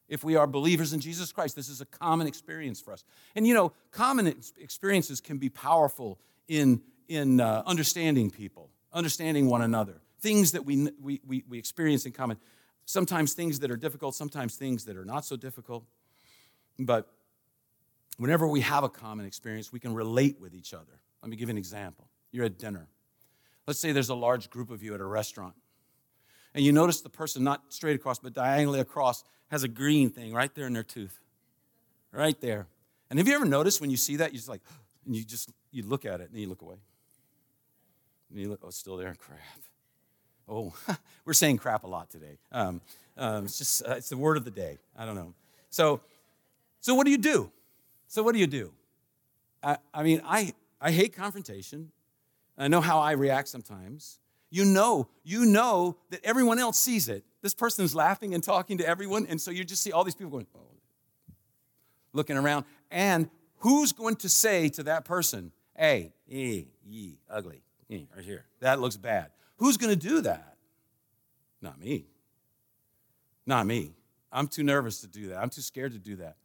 If 0.08 0.24
we 0.24 0.36
are 0.36 0.46
believers 0.46 0.94
in 0.94 1.00
Jesus 1.00 1.31
Christ, 1.31 1.56
this 1.56 1.68
is 1.68 1.81
a 1.81 1.86
common 1.88 2.28
experience 2.28 2.80
for 2.80 2.94
us. 2.94 3.04
And 3.36 3.48
you 3.48 3.56
know, 3.56 3.74
common 3.90 4.28
experiences 4.60 5.19
can 5.19 5.40
be 5.40 5.50
powerful 5.50 6.19
in, 6.48 6.80
in 7.08 7.42
uh, 7.42 7.64
understanding 7.66 8.30
people, 8.30 8.69
understanding 8.94 9.50
one 9.50 9.64
another, 9.64 10.00
things 10.19 10.52
that 10.52 10.64
we, 10.64 10.90
we, 11.02 11.19
we, 11.25 11.44
we 11.50 11.58
experience 11.58 12.06
in 12.06 12.12
common. 12.12 12.38
Sometimes 12.86 13.34
things 13.34 13.62
that 13.62 13.72
are 13.72 13.78
difficult, 13.78 14.14
sometimes 14.14 14.56
things 14.56 14.86
that 14.86 14.96
are 14.96 15.04
not 15.04 15.25
so 15.25 15.36
difficult. 15.36 15.86
But 16.78 17.12
whenever 18.18 18.48
we 18.48 18.62
have 18.62 18.84
a 18.84 18.90
common 18.90 19.25
experience, 19.25 19.74
we 19.74 19.80
can 19.80 19.96
relate 19.96 20.40
with 20.40 20.54
each 20.54 20.72
other. 20.72 21.02
Let 21.24 21.31
me 21.31 21.36
give 21.36 21.50
you 21.50 21.54
an 21.54 21.58
example. 21.58 22.10
You're 22.31 22.46
at 22.46 22.60
dinner. 22.60 22.90
Let's 23.66 23.80
say 23.80 23.92
there's 23.92 24.10
a 24.10 24.16
large 24.16 24.52
group 24.52 24.69
of 24.69 24.84
you 24.84 24.94
at 24.94 25.02
a 25.02 25.06
restaurant, 25.06 25.56
and 26.57 26.65
you 26.65 26.74
notice 26.74 27.00
the 27.00 27.09
person 27.09 27.44
not 27.44 27.62
straight 27.69 27.95
across, 27.95 28.19
but 28.19 28.33
diagonally 28.33 28.81
across 28.81 29.24
has 29.50 29.63
a 29.63 29.69
green 29.69 30.09
thing 30.09 30.33
right 30.33 30.54
there 30.54 30.68
in 30.68 30.74
their 30.74 30.83
tooth. 30.83 31.18
Right 32.12 32.39
there. 32.42 32.68
And 33.09 33.19
have 33.19 33.27
you 33.27 33.36
ever 33.36 33.45
noticed 33.45 33.80
when 33.80 33.89
you 33.89 33.98
see 33.98 34.18
that, 34.18 34.31
you're 34.33 34.39
just 34.39 34.50
like, 34.50 34.62
and 35.06 35.15
you 35.15 35.24
just 35.24 35.50
you 35.71 35.83
look 35.83 36.04
at 36.04 36.19
it 36.19 36.30
and 36.30 36.39
you 36.39 36.50
look 36.50 36.62
away. 36.62 36.75
And 38.30 38.39
you 38.39 38.50
look, 38.50 38.59
oh, 38.63 38.68
it's 38.68 38.77
still 38.77 38.98
there. 38.98 39.15
Crap. 39.18 39.39
Oh, 40.50 40.74
we're 41.25 41.33
saying 41.33 41.59
crap 41.59 41.86
a 41.86 41.88
lot 41.88 42.09
today. 42.09 42.38
Um, 42.51 42.81
um, 43.15 43.45
it's 43.45 43.57
just 43.57 43.88
uh, 43.88 43.92
it's 43.92 44.09
the 44.09 44.18
word 44.18 44.36
of 44.36 44.44
the 44.44 44.51
day. 44.51 44.80
I 44.98 45.06
don't 45.06 45.15
know. 45.15 45.33
So 45.69 46.01
so, 46.88 46.95
what 46.95 47.06
do 47.06 47.12
you 47.12 47.18
do? 47.18 47.51
So, 48.07 48.24
what 48.24 48.33
do 48.33 48.39
you 48.39 48.48
do? 48.48 48.71
I, 49.62 49.77
I 49.94 50.04
mean, 50.04 50.21
I, 50.24 50.54
I 50.80 50.92
hate 50.92 51.13
confrontation. 51.13 51.92
I 52.57 52.68
know 52.68 52.81
how 52.81 53.00
I 53.00 53.12
react 53.12 53.50
sometimes. 53.50 54.19
You 54.49 54.65
know, 54.65 55.09
you 55.23 55.45
know 55.45 55.97
that 56.09 56.23
everyone 56.23 56.59
else 56.59 56.79
sees 56.79 57.09
it. 57.09 57.25
This 57.41 57.53
person 57.53 57.83
is 57.83 57.94
laughing 57.94 58.33
and 58.33 58.44
talking 58.44 58.77
to 58.77 58.88
everyone, 58.88 59.25
and 59.27 59.39
so 59.39 59.51
you 59.51 59.63
just 59.63 59.83
see 59.83 59.91
all 59.91 60.03
these 60.03 60.15
people 60.15 60.31
going, 60.31 60.47
oh, 60.55 60.77
looking 62.13 62.38
around. 62.38 62.65
And 62.89 63.29
who's 63.57 63.91
going 63.91 64.15
to 64.17 64.29
say 64.29 64.69
to 64.69 64.83
that 64.83 65.05
person, 65.05 65.51
hey, 65.75 66.13
ee, 66.29 66.67
ye, 66.85 67.17
ugly, 67.29 67.61
ee, 67.89 68.07
right 68.15 68.23
here, 68.23 68.45
that 68.61 68.79
looks 68.79 68.97
bad? 68.97 69.31
Who's 69.57 69.77
going 69.77 69.97
to 69.97 70.07
do 70.07 70.21
that? 70.21 70.55
Not 71.61 71.79
me. 71.79 72.05
Not 73.45 73.65
me. 73.65 73.94
I'm 74.31 74.47
too 74.47 74.63
nervous 74.63 75.01
to 75.01 75.07
do 75.07 75.29
that. 75.29 75.38
I'm 75.38 75.49
too 75.49 75.61
scared 75.61 75.94
to 75.94 75.99
do 75.99 76.17
that. 76.17 76.35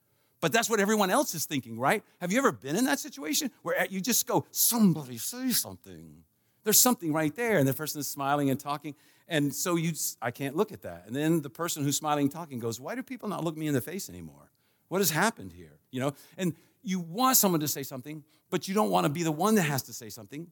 But 0.40 0.52
that's 0.52 0.68
what 0.68 0.80
everyone 0.80 1.10
else 1.10 1.34
is 1.34 1.46
thinking, 1.46 1.78
right? 1.78 2.02
Have 2.20 2.32
you 2.32 2.38
ever 2.38 2.50
been 2.50 2.74
in 2.74 2.84
that 2.86 2.98
situation 2.98 3.50
where 3.62 3.78
eh, 3.78 3.86
you 3.90 4.00
just 4.00 4.26
go, 4.26 4.44
somebody 4.50 5.18
say 5.18 5.50
something? 5.50 6.24
There's 6.64 6.78
something 6.78 7.12
right 7.12 7.34
there, 7.34 7.58
and 7.58 7.66
the 7.66 7.74
person 7.74 8.00
is 8.00 8.08
smiling 8.08 8.50
and 8.50 8.58
talking. 8.58 8.94
And 9.28 9.54
so 9.54 9.76
you, 9.76 9.92
I 10.20 10.30
can't 10.30 10.56
look 10.56 10.72
at 10.72 10.82
that. 10.82 11.04
And 11.06 11.16
then 11.16 11.42
the 11.42 11.50
person 11.50 11.84
who's 11.84 11.96
smiling 11.96 12.24
and 12.24 12.32
talking 12.32 12.58
goes, 12.58 12.78
Why 12.80 12.94
do 12.94 13.02
people 13.02 13.28
not 13.28 13.44
look 13.44 13.56
me 13.56 13.66
in 13.66 13.74
the 13.74 13.80
face 13.80 14.08
anymore? 14.08 14.50
What 14.88 14.98
has 14.98 15.10
happened 15.10 15.52
here? 15.52 15.78
You 15.90 16.00
know, 16.00 16.14
and 16.36 16.54
you 16.82 17.00
want 17.00 17.36
someone 17.36 17.60
to 17.60 17.68
say 17.68 17.82
something, 17.82 18.24
but 18.50 18.68
you 18.68 18.74
don't 18.74 18.90
want 18.90 19.04
to 19.04 19.10
be 19.10 19.22
the 19.22 19.32
one 19.32 19.54
that 19.54 19.62
has 19.62 19.82
to 19.84 19.92
say 19.92 20.08
something. 20.08 20.48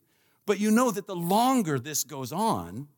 But 0.46 0.58
you 0.58 0.70
know 0.70 0.90
that 0.90 1.06
the 1.06 1.16
longer 1.16 1.78
this 1.78 2.04
goes 2.04 2.32
on, 2.32 2.88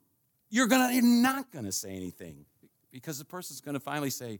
you're 0.50 0.68
gonna 0.68 0.92
you're 0.92 1.02
not 1.02 1.50
gonna 1.50 1.72
say 1.72 1.90
anything 1.90 2.44
because 2.90 3.18
the 3.18 3.24
person's 3.24 3.60
gonna 3.60 3.80
finally 3.80 4.10
say, 4.10 4.38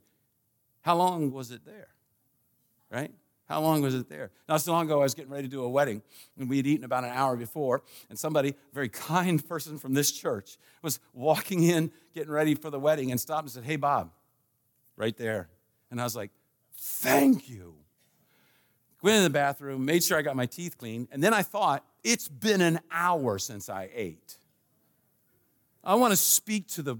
How 0.82 0.96
long 0.96 1.32
was 1.32 1.50
it 1.50 1.64
there? 1.64 1.88
right? 2.92 3.10
How 3.52 3.60
long 3.60 3.82
was 3.82 3.94
it 3.94 4.08
there? 4.08 4.30
Not 4.48 4.62
so 4.62 4.72
long 4.72 4.86
ago, 4.86 5.00
I 5.00 5.02
was 5.02 5.14
getting 5.14 5.30
ready 5.30 5.46
to 5.46 5.50
do 5.50 5.62
a 5.62 5.68
wedding, 5.68 6.00
and 6.38 6.48
we 6.48 6.56
had 6.56 6.66
eaten 6.66 6.86
about 6.86 7.04
an 7.04 7.10
hour 7.10 7.36
before, 7.36 7.82
and 8.08 8.18
somebody, 8.18 8.48
a 8.48 8.54
very 8.74 8.88
kind 8.88 9.46
person 9.46 9.76
from 9.76 9.92
this 9.92 10.10
church, 10.10 10.56
was 10.80 11.00
walking 11.12 11.62
in, 11.64 11.92
getting 12.14 12.32
ready 12.32 12.54
for 12.54 12.70
the 12.70 12.80
wedding, 12.80 13.10
and 13.10 13.20
stopped 13.20 13.42
and 13.42 13.50
said, 13.50 13.64
Hey, 13.64 13.76
Bob, 13.76 14.10
right 14.96 15.14
there. 15.18 15.50
And 15.90 16.00
I 16.00 16.04
was 16.04 16.16
like, 16.16 16.30
Thank 16.74 17.50
you. 17.50 17.74
Went 19.02 19.18
in 19.18 19.22
the 19.22 19.30
bathroom, 19.30 19.84
made 19.84 20.02
sure 20.02 20.16
I 20.16 20.22
got 20.22 20.34
my 20.34 20.46
teeth 20.46 20.78
clean, 20.78 21.06
and 21.12 21.22
then 21.22 21.34
I 21.34 21.42
thought, 21.42 21.84
It's 22.02 22.28
been 22.28 22.62
an 22.62 22.80
hour 22.90 23.38
since 23.38 23.68
I 23.68 23.90
ate. 23.94 24.38
I 25.84 25.96
want 25.96 26.12
to 26.12 26.16
speak 26.16 26.68
to 26.68 26.82
the 26.82 26.96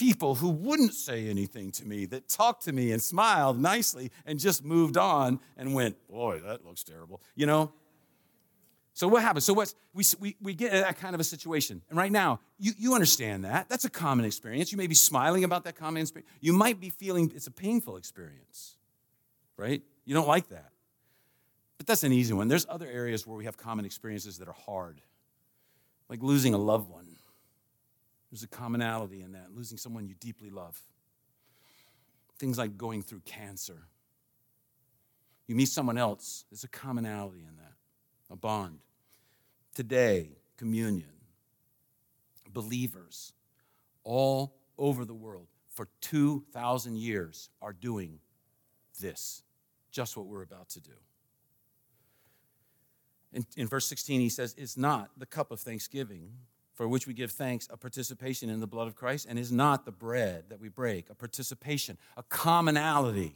people 0.00 0.34
who 0.34 0.48
wouldn't 0.48 0.94
say 0.94 1.28
anything 1.28 1.70
to 1.70 1.86
me, 1.86 2.06
that 2.06 2.26
talked 2.26 2.64
to 2.64 2.72
me 2.72 2.90
and 2.90 3.02
smiled 3.02 3.60
nicely 3.60 4.10
and 4.24 4.40
just 4.40 4.64
moved 4.64 4.96
on 4.96 5.38
and 5.58 5.74
went, 5.74 5.94
Boy, 6.08 6.40
that 6.40 6.64
looks 6.64 6.82
terrible, 6.82 7.20
you 7.36 7.44
know? 7.44 7.70
So 8.94 9.08
what 9.08 9.22
happens? 9.22 9.44
So 9.44 9.52
what's 9.52 9.74
we, 9.92 10.04
we, 10.18 10.36
we 10.40 10.54
get 10.54 10.72
that 10.72 10.98
kind 10.98 11.14
of 11.14 11.20
a 11.20 11.24
situation. 11.24 11.82
And 11.90 11.98
right 11.98 12.10
now, 12.10 12.40
you, 12.58 12.72
you 12.78 12.94
understand 12.94 13.44
that. 13.44 13.68
That's 13.68 13.84
a 13.84 13.90
common 13.90 14.24
experience. 14.24 14.72
You 14.72 14.78
may 14.78 14.86
be 14.86 14.94
smiling 14.94 15.44
about 15.44 15.64
that 15.64 15.76
common 15.76 16.00
experience. 16.00 16.30
You 16.40 16.54
might 16.54 16.80
be 16.80 16.88
feeling 16.88 17.30
it's 17.34 17.46
a 17.46 17.50
painful 17.50 17.98
experience, 17.98 18.76
right? 19.58 19.82
You 20.06 20.14
don't 20.14 20.28
like 20.28 20.48
that. 20.48 20.72
But 21.76 21.86
that's 21.86 22.04
an 22.04 22.12
easy 22.12 22.32
one. 22.32 22.48
There's 22.48 22.66
other 22.70 22.86
areas 22.86 23.26
where 23.26 23.36
we 23.36 23.44
have 23.44 23.58
common 23.58 23.84
experiences 23.84 24.38
that 24.38 24.48
are 24.48 24.56
hard, 24.66 25.02
like 26.08 26.22
losing 26.22 26.54
a 26.54 26.58
loved 26.58 26.88
one 26.88 27.09
there's 28.30 28.42
a 28.42 28.48
commonality 28.48 29.22
in 29.22 29.32
that, 29.32 29.48
losing 29.54 29.78
someone 29.78 30.06
you 30.06 30.14
deeply 30.14 30.50
love. 30.50 30.80
Things 32.38 32.58
like 32.58 32.78
going 32.78 33.02
through 33.02 33.22
cancer. 33.24 33.82
You 35.46 35.56
meet 35.56 35.68
someone 35.68 35.98
else, 35.98 36.44
there's 36.50 36.64
a 36.64 36.68
commonality 36.68 37.40
in 37.40 37.56
that, 37.56 37.72
a 38.30 38.36
bond. 38.36 38.78
Today, 39.74 40.30
communion. 40.56 41.08
Believers 42.52 43.32
all 44.04 44.56
over 44.78 45.04
the 45.04 45.14
world 45.14 45.46
for 45.68 45.88
2,000 46.00 46.96
years 46.96 47.48
are 47.62 47.72
doing 47.72 48.18
this, 49.00 49.42
just 49.90 50.16
what 50.16 50.26
we're 50.26 50.42
about 50.42 50.68
to 50.70 50.80
do. 50.80 50.90
In, 53.32 53.46
in 53.56 53.66
verse 53.66 53.86
16, 53.86 54.20
he 54.20 54.28
says, 54.28 54.54
It's 54.58 54.76
not 54.76 55.10
the 55.16 55.26
cup 55.26 55.50
of 55.50 55.60
thanksgiving 55.60 56.32
for 56.80 56.88
which 56.88 57.06
we 57.06 57.12
give 57.12 57.30
thanks, 57.30 57.68
a 57.70 57.76
participation 57.76 58.48
in 58.48 58.58
the 58.58 58.66
blood 58.66 58.88
of 58.88 58.96
Christ, 58.96 59.26
and 59.28 59.38
is 59.38 59.52
not 59.52 59.84
the 59.84 59.92
bread 59.92 60.44
that 60.48 60.58
we 60.58 60.70
break, 60.70 61.10
a 61.10 61.14
participation, 61.14 61.98
a 62.16 62.22
commonality 62.22 63.34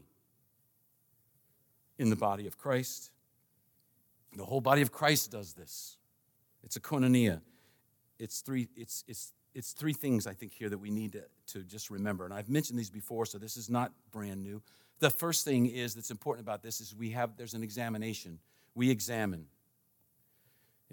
in 1.99 2.09
the 2.09 2.17
body 2.17 2.47
of 2.47 2.57
Christ. 2.57 3.11
The 4.35 4.47
whole 4.47 4.63
body 4.63 4.81
of 4.81 4.93
Christ 4.93 5.31
does 5.31 5.53
this. 5.53 5.99
It's 6.63 6.77
a 6.77 6.81
koinonia. 6.81 7.43
It's 8.19 8.41
three, 8.41 8.67
it's, 8.75 9.05
it's, 9.09 9.35
it's 9.55 9.73
three 9.73 9.93
things 9.93 10.27
I 10.27 10.33
think 10.33 10.55
here 10.55 10.71
that 10.71 10.79
we 10.79 10.89
need 10.89 11.13
to, 11.13 11.25
to 11.49 11.65
just 11.65 11.91
remember. 11.91 12.25
And 12.25 12.33
I've 12.33 12.49
mentioned 12.49 12.79
these 12.79 12.89
before, 12.89 13.27
so 13.27 13.37
this 13.37 13.59
is 13.59 13.69
not 13.69 13.93
brand 14.11 14.43
new. 14.43 14.63
The 15.01 15.11
first 15.11 15.45
thing 15.45 15.67
is 15.67 15.95
that's 15.95 16.11
important 16.11 16.47
about 16.47 16.63
this 16.63 16.81
is 16.81 16.95
we 16.97 17.11
have 17.11 17.37
there's 17.37 17.53
an 17.53 17.63
examination. 17.63 18.39
We 18.75 18.89
examine. 18.89 19.49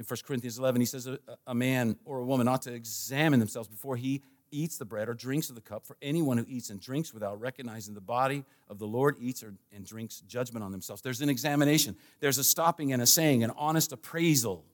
In 0.01 0.05
1 0.07 0.17
Corinthians 0.25 0.57
11, 0.57 0.81
he 0.81 0.85
says 0.87 1.05
a, 1.05 1.19
a 1.45 1.53
man 1.53 1.95
or 2.05 2.21
a 2.21 2.25
woman 2.25 2.47
ought 2.47 2.63
to 2.63 2.73
examine 2.73 3.39
themselves 3.39 3.67
before 3.67 3.95
he 3.95 4.23
eats 4.49 4.79
the 4.79 4.83
bread 4.83 5.07
or 5.07 5.13
drinks 5.13 5.49
of 5.49 5.55
the 5.55 5.61
cup. 5.61 5.85
For 5.85 5.95
anyone 6.01 6.39
who 6.39 6.45
eats 6.47 6.71
and 6.71 6.81
drinks 6.81 7.13
without 7.13 7.39
recognizing 7.39 7.93
the 7.93 8.01
body 8.01 8.43
of 8.67 8.79
the 8.79 8.87
Lord 8.87 9.15
eats 9.19 9.43
or, 9.43 9.53
and 9.71 9.85
drinks 9.85 10.21
judgment 10.21 10.65
on 10.65 10.71
themselves. 10.71 11.03
There's 11.03 11.21
an 11.21 11.29
examination, 11.29 11.95
there's 12.19 12.39
a 12.39 12.43
stopping 12.43 12.93
and 12.93 12.99
a 12.99 13.05
saying, 13.05 13.43
an 13.43 13.51
honest 13.55 13.91
appraisal. 13.91 14.65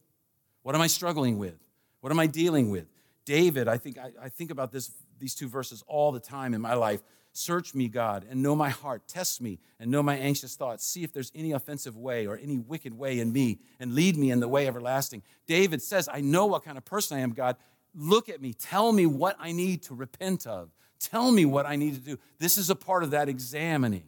What 0.63 0.75
am 0.75 0.81
I 0.81 0.87
struggling 0.87 1.37
with? 1.37 1.59
What 1.99 2.13
am 2.13 2.19
I 2.19 2.27
dealing 2.27 2.71
with? 2.71 2.87
David, 3.25 3.67
I 3.67 3.77
think 3.77 3.97
I, 3.97 4.11
I 4.21 4.29
think 4.29 4.49
about 4.49 4.71
this, 4.71 4.91
these 5.19 5.35
two 5.35 5.49
verses 5.49 5.83
all 5.87 6.13
the 6.13 6.21
time 6.21 6.53
in 6.53 6.61
my 6.61 6.73
life. 6.73 7.03
Search 7.39 7.75
me, 7.75 7.87
God, 7.87 8.25
and 8.27 8.41
know 8.41 8.55
my 8.55 8.69
heart. 8.69 9.07
Test 9.07 9.41
me 9.41 9.59
and 9.79 9.91
know 9.91 10.01
my 10.01 10.17
anxious 10.17 10.55
thoughts. 10.55 10.83
See 10.83 11.03
if 11.03 11.13
there's 11.13 11.31
any 11.35 11.51
offensive 11.51 11.95
way 11.95 12.25
or 12.25 12.35
any 12.35 12.57
wicked 12.57 12.97
way 12.97 13.19
in 13.19 13.31
me, 13.31 13.59
and 13.79 13.93
lead 13.93 14.17
me 14.17 14.31
in 14.31 14.39
the 14.39 14.47
way 14.47 14.65
everlasting. 14.65 15.21
David 15.45 15.83
says, 15.83 16.09
I 16.11 16.19
know 16.19 16.47
what 16.47 16.65
kind 16.65 16.79
of 16.79 16.85
person 16.85 17.15
I 17.15 17.19
am, 17.19 17.33
God. 17.33 17.55
Look 17.93 18.27
at 18.27 18.41
me. 18.41 18.53
Tell 18.53 18.91
me 18.91 19.05
what 19.05 19.35
I 19.39 19.51
need 19.51 19.83
to 19.83 19.93
repent 19.93 20.47
of. 20.47 20.71
Tell 20.99 21.31
me 21.31 21.45
what 21.45 21.67
I 21.67 21.75
need 21.75 21.93
to 21.93 21.99
do. 21.99 22.17
This 22.39 22.57
is 22.57 22.71
a 22.71 22.75
part 22.75 23.03
of 23.03 23.11
that 23.11 23.29
examining. 23.29 24.07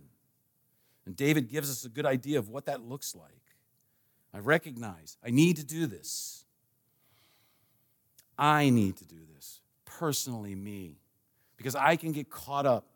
And 1.06 1.16
David 1.16 1.50
gives 1.50 1.70
us 1.70 1.86
a 1.86 1.90
good 1.90 2.08
idea 2.08 2.40
of 2.40 2.50
what 2.50 2.66
that 2.66 2.82
looks 2.82 3.14
like. 3.14 3.30
I 4.34 4.40
recognize 4.40 5.18
I 5.24 5.30
need 5.30 5.58
to 5.58 5.64
do 5.64 5.86
this. 5.86 6.46
I 8.40 8.72
need 8.72 8.98
to 8.98 9.06
do 9.06 9.20
this. 9.36 9.60
Personally, 9.86 10.56
me. 10.56 10.96
Because 11.58 11.76
I 11.76 11.96
can 11.96 12.12
get 12.12 12.32
caught 12.32 12.66
up 12.66 12.88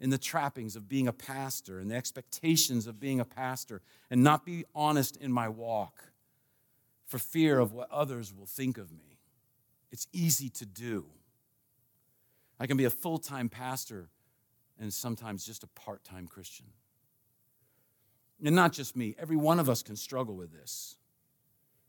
in 0.00 0.10
the 0.10 0.18
trappings 0.18 0.76
of 0.76 0.88
being 0.88 1.08
a 1.08 1.12
pastor 1.12 1.78
and 1.78 1.90
the 1.90 1.94
expectations 1.94 2.86
of 2.86 3.00
being 3.00 3.20
a 3.20 3.24
pastor 3.24 3.80
and 4.10 4.22
not 4.22 4.44
be 4.44 4.64
honest 4.74 5.16
in 5.16 5.32
my 5.32 5.48
walk 5.48 6.04
for 7.06 7.18
fear 7.18 7.58
of 7.58 7.72
what 7.72 7.90
others 7.90 8.32
will 8.34 8.46
think 8.46 8.76
of 8.76 8.90
me. 8.90 9.18
It's 9.92 10.06
easy 10.12 10.48
to 10.50 10.66
do. 10.66 11.06
I 12.58 12.66
can 12.66 12.76
be 12.76 12.84
a 12.84 12.90
full 12.90 13.18
time 13.18 13.48
pastor 13.48 14.08
and 14.78 14.92
sometimes 14.92 15.46
just 15.46 15.62
a 15.62 15.68
part 15.68 16.02
time 16.04 16.26
Christian. 16.26 16.66
And 18.44 18.56
not 18.56 18.72
just 18.72 18.96
me, 18.96 19.14
every 19.18 19.36
one 19.36 19.60
of 19.60 19.68
us 19.68 19.82
can 19.82 19.96
struggle 19.96 20.34
with 20.34 20.52
this. 20.52 20.96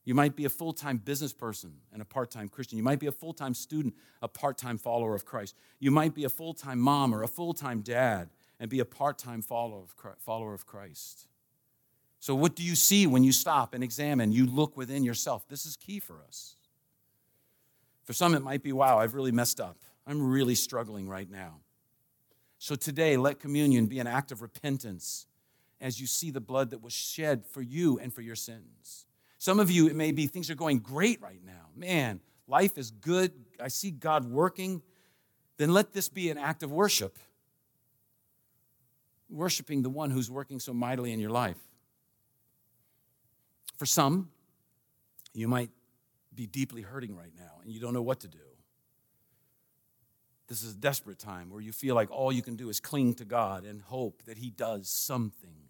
You 0.06 0.14
might 0.14 0.36
be 0.36 0.46
a 0.46 0.50
full 0.50 0.72
time 0.72 0.98
business 0.98 1.34
person 1.34 1.74
and 1.92 2.02
a 2.02 2.06
part 2.06 2.30
time 2.30 2.48
Christian. 2.48 2.78
You 2.78 2.84
might 2.84 3.00
be 3.00 3.08
a 3.08 3.12
full 3.12 3.34
time 3.34 3.56
student, 3.56 3.96
a 4.22 4.28
part 4.28 4.58
time 4.58 4.78
follower 4.78 5.16
of 5.16 5.26
Christ. 5.26 5.56
You 5.80 5.92
might 5.92 6.14
be 6.14 6.24
a 6.24 6.30
full 6.30 6.54
time 6.54 6.80
mom 6.80 7.14
or 7.14 7.24
a 7.24 7.28
full 7.28 7.54
time 7.54 7.82
dad 7.82 8.30
and 8.60 8.70
be 8.70 8.80
a 8.80 8.86
part 8.86 9.18
time 9.18 9.42
follower 9.42 10.54
of 10.54 10.66
Christ. 10.66 11.28
So, 12.20 12.36
what 12.36 12.56
do 12.56 12.64
you 12.64 12.76
see 12.76 13.08
when 13.08 13.24
you 13.24 13.32
stop 13.32 13.74
and 13.74 13.84
examine? 13.84 14.32
You 14.32 14.46
look 14.46 14.78
within 14.78 15.04
yourself. 15.04 15.48
This 15.48 15.66
is 15.66 15.76
key 15.76 16.00
for 16.00 16.22
us. 16.28 16.56
For 18.04 18.14
some, 18.14 18.36
it 18.36 18.42
might 18.42 18.64
be 18.64 18.72
wow, 18.72 19.00
I've 19.00 19.16
really 19.16 19.32
messed 19.32 19.60
up. 19.60 19.78
I'm 20.08 20.22
really 20.22 20.56
struggling 20.56 21.10
right 21.10 21.30
now. 21.30 21.62
So, 22.60 22.76
today, 22.76 23.18
let 23.18 23.40
communion 23.40 23.88
be 23.88 24.00
an 24.00 24.08
act 24.08 24.32
of 24.32 24.44
repentance 24.44 25.26
as 25.82 26.00
you 26.00 26.08
see 26.08 26.32
the 26.32 26.42
blood 26.42 26.70
that 26.70 26.82
was 26.82 26.94
shed 26.94 27.46
for 27.46 27.62
you 27.62 28.00
and 28.00 28.14
for 28.14 28.22
your 28.22 28.36
sins. 28.36 29.06
Some 29.46 29.60
of 29.60 29.70
you, 29.70 29.86
it 29.86 29.96
may 29.96 30.12
be 30.12 30.26
things 30.26 30.50
are 30.50 30.56
going 30.56 30.80
great 30.80 31.22
right 31.22 31.40
now. 31.46 31.68
Man, 31.76 32.20
life 32.48 32.80
is 32.80 32.90
good. 32.90 33.32
I 33.62 33.68
see 33.68 33.92
God 33.92 34.26
working. 34.26 34.82
Then 35.58 35.72
let 35.72 35.94
this 35.94 36.10
be 36.10 36.32
an 36.32 36.40
act 36.40 36.64
of 36.64 36.72
worship. 36.72 37.20
Worshiping 39.30 39.84
the 39.84 39.90
one 39.92 40.10
who's 40.10 40.32
working 40.32 40.60
so 40.60 40.74
mightily 40.74 41.14
in 41.14 41.20
your 41.20 41.30
life. 41.30 41.60
For 43.78 43.86
some, 43.86 44.32
you 45.36 45.48
might 45.48 45.70
be 46.34 46.48
deeply 46.48 46.82
hurting 46.82 47.16
right 47.16 47.34
now 47.38 47.60
and 47.62 47.72
you 47.72 47.80
don't 47.80 47.94
know 47.94 48.02
what 48.02 48.22
to 48.22 48.28
do. 48.28 48.40
This 50.48 50.64
is 50.64 50.74
a 50.74 50.78
desperate 50.78 51.20
time 51.20 51.52
where 51.52 51.62
you 51.62 51.72
feel 51.72 51.94
like 51.94 52.10
all 52.10 52.32
you 52.32 52.42
can 52.42 52.56
do 52.56 52.70
is 52.70 52.80
cling 52.80 53.14
to 53.14 53.26
God 53.26 53.64
and 53.64 53.80
hope 53.84 54.24
that 54.24 54.40
He 54.40 54.50
does 54.50 54.90
something. 54.90 55.65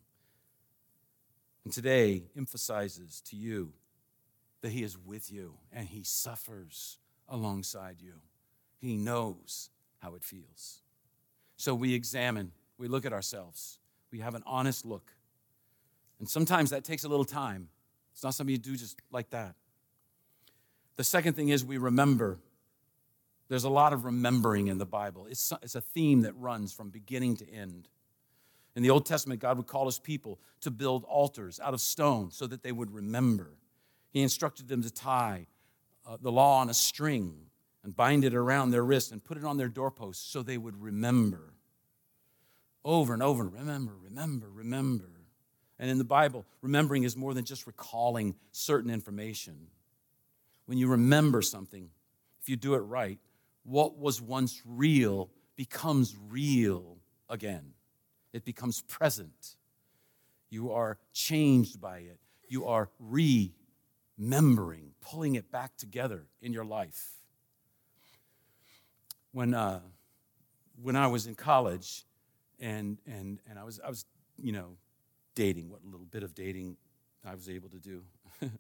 And 1.65 1.74
today 1.74 2.24
emphasizes 2.38 3.22
to 3.22 3.36
you 3.36 3.74
that 4.62 4.72
He 4.72 4.84
is 4.84 4.98
with 4.98 5.31
you 5.31 5.55
and 5.74 5.88
He 5.88 6.03
suffers 6.03 7.00
alongside 7.27 7.98
you. 8.00 8.13
He 8.77 8.95
knows 8.95 9.72
how 9.98 10.13
it 10.15 10.24
feels. 10.24 10.81
So 11.57 11.74
we 11.74 11.93
examine, 11.93 12.51
we 12.77 12.88
look 12.88 13.05
at 13.05 13.13
ourselves, 13.13 13.79
we 14.12 14.19
have 14.19 14.36
an 14.36 14.43
honest 14.45 14.86
look. 14.86 15.12
And 16.19 16.29
sometimes 16.29 16.69
that 16.69 16.84
takes 16.84 17.03
a 17.03 17.10
little 17.10 17.25
time. 17.25 17.69
It's 18.13 18.24
not 18.24 18.34
something 18.34 18.51
you 18.51 18.60
do 18.60 18.77
just 18.77 18.98
like 19.12 19.31
that. 19.31 19.55
The 20.95 21.03
second 21.03 21.34
thing 21.34 21.50
is 21.50 21.65
we 21.65 21.77
remember. 21.77 22.39
There's 23.48 23.63
a 23.63 23.69
lot 23.69 23.91
of 23.91 24.05
remembering 24.05 24.67
in 24.67 24.77
the 24.77 24.86
Bible, 24.86 25.27
it's, 25.29 25.51
it's 25.62 25.75
a 25.75 25.81
theme 25.81 26.22
that 26.22 26.36
runs 26.36 26.74
from 26.74 26.89
beginning 26.89 27.38
to 27.38 27.50
end. 27.51 27.88
In 28.75 28.84
the 28.84 28.89
Old 28.89 29.05
Testament, 29.05 29.39
God 29.39 29.58
would 29.58 29.67
call 29.67 29.86
his 29.86 30.00
people 30.00 30.39
to 30.62 30.70
build 30.70 31.05
altars 31.05 31.60
out 31.62 31.74
of 31.74 31.79
stone 31.79 32.29
so 32.32 32.46
that 32.48 32.62
they 32.62 32.74
would 32.74 32.94
remember. 32.94 33.51
He 34.12 34.22
instructed 34.22 34.67
them 34.67 34.84
to 34.84 34.91
tie 34.91 35.48
uh, 36.05 36.17
the 36.22 36.32
law 36.32 36.60
on 36.60 36.70
a 36.70 36.74
string 36.74 37.36
and 37.84 37.96
bind 37.96 38.25
it 38.25 38.34
around 38.34 38.72
their 38.72 38.84
wrist 38.84 39.12
and 39.12 39.24
put 39.24 39.38
it 39.38 39.46
on 39.46 39.58
their 39.58 39.70
doorposts 39.70 40.29
so 40.29 40.44
they 40.44 40.58
would 40.58 40.82
remember. 40.82 41.53
Over 42.84 43.13
and 43.13 43.24
over, 43.24 43.48
remember, 43.48 43.94
remember, 44.03 44.50
remember. 44.50 45.10
And 45.79 45.89
in 45.89 45.98
the 45.98 46.03
Bible, 46.03 46.46
remembering 46.62 47.03
is 47.03 47.15
more 47.15 47.34
than 47.34 47.46
just 47.46 47.67
recalling 47.67 48.36
certain 48.51 48.89
information. 48.89 49.67
When 50.65 50.77
you 50.77 50.88
remember 50.88 51.41
something, 51.41 51.89
if 52.41 52.50
you 52.50 52.55
do 52.55 52.74
it 52.75 52.79
right, 52.79 53.20
what 53.63 53.98
was 53.98 54.22
once 54.22 54.62
real 54.65 55.29
becomes 55.55 56.15
real 56.29 56.98
again 57.29 57.75
it 58.36 58.44
becomes 58.44 58.82
present. 58.82 59.56
You 60.50 60.74
are 60.74 60.98
changed 61.13 61.80
by 61.80 62.00
it. 62.00 62.20
You 62.50 62.65
are 62.65 62.89
remembering, 63.00 64.92
pulling 65.00 65.36
it 65.36 65.50
back 65.50 65.77
together 65.77 66.25
in 66.42 66.51
your 66.51 66.65
life. 66.65 67.12
When, 69.32 69.54
uh, 69.54 69.80
when 70.82 70.98
I 70.98 71.08
was 71.08 71.27
in 71.27 71.36
college 71.36 72.04
and, 72.60 72.98
and, 73.08 73.39
and 73.50 73.58
I, 73.58 73.63
was, 73.63 73.80
I 73.80 73.88
was, 73.88 74.06
you 74.38 74.51
know, 74.51 74.75
dating, 75.34 75.70
what 75.70 75.86
little 75.86 76.06
bit 76.06 76.22
of 76.22 76.36
dating 76.36 76.75
I 77.25 77.36
was 77.36 77.48
able 77.48 77.70
to 77.70 77.80
do. 77.80 78.04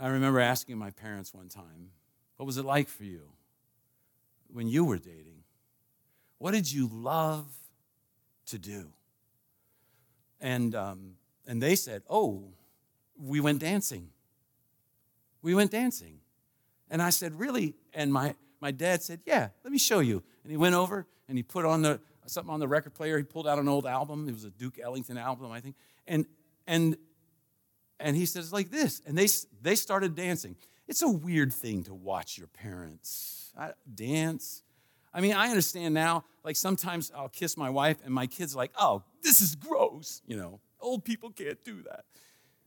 I 0.00 0.06
remember 0.06 0.38
asking 0.38 0.78
my 0.78 0.90
parents 0.90 1.34
one 1.34 1.48
time, 1.48 1.90
What 2.36 2.46
was 2.46 2.58
it 2.58 2.64
like 2.64 2.88
for 2.88 3.02
you 3.02 3.22
when 4.52 4.68
you 4.68 4.84
were 4.84 4.98
dating? 4.98 5.42
What 6.38 6.52
did 6.52 6.72
you 6.72 6.88
love 6.92 7.48
to 8.50 8.58
do. 8.58 8.92
And, 10.40 10.74
um, 10.74 11.16
and 11.46 11.62
they 11.62 11.74
said, 11.74 12.02
Oh, 12.08 12.44
we 13.18 13.40
went 13.40 13.60
dancing. 13.60 14.10
We 15.42 15.54
went 15.54 15.70
dancing. 15.70 16.20
And 16.90 17.02
I 17.02 17.10
said, 17.10 17.38
Really? 17.38 17.74
And 17.92 18.12
my, 18.12 18.34
my 18.60 18.70
dad 18.70 19.02
said, 19.02 19.20
Yeah, 19.26 19.48
let 19.64 19.72
me 19.72 19.78
show 19.78 20.00
you. 20.00 20.22
And 20.44 20.50
he 20.50 20.56
went 20.56 20.74
over 20.74 21.06
and 21.28 21.36
he 21.36 21.42
put 21.42 21.64
on 21.64 21.82
the 21.82 22.00
something 22.26 22.52
on 22.52 22.60
the 22.60 22.68
record 22.68 22.94
player. 22.94 23.18
He 23.18 23.24
pulled 23.24 23.48
out 23.48 23.58
an 23.58 23.68
old 23.68 23.86
album. 23.86 24.28
It 24.28 24.32
was 24.32 24.44
a 24.44 24.50
Duke 24.50 24.78
Ellington 24.78 25.18
album, 25.18 25.50
I 25.50 25.60
think. 25.60 25.76
And 26.06 26.26
and 26.66 26.96
and 27.98 28.16
he 28.16 28.26
says 28.26 28.52
like 28.52 28.70
this. 28.70 29.02
And 29.06 29.16
they 29.16 29.26
they 29.60 29.74
started 29.74 30.14
dancing. 30.14 30.56
It's 30.86 31.02
a 31.02 31.08
weird 31.08 31.52
thing 31.52 31.84
to 31.84 31.94
watch 31.94 32.38
your 32.38 32.48
parents 32.48 33.40
dance. 33.94 34.62
I 35.12 35.20
mean, 35.20 35.32
I 35.32 35.48
understand 35.48 35.94
now, 35.94 36.24
like 36.44 36.56
sometimes 36.56 37.10
I'll 37.14 37.28
kiss 37.28 37.56
my 37.56 37.70
wife 37.70 37.98
and 38.04 38.14
my 38.14 38.26
kids 38.26 38.54
like, 38.54 38.70
oh, 38.78 39.02
this 39.22 39.40
is 39.40 39.54
gross. 39.54 40.22
You 40.26 40.36
know, 40.36 40.60
old 40.80 41.04
people 41.04 41.30
can't 41.30 41.62
do 41.64 41.82
that. 41.82 42.04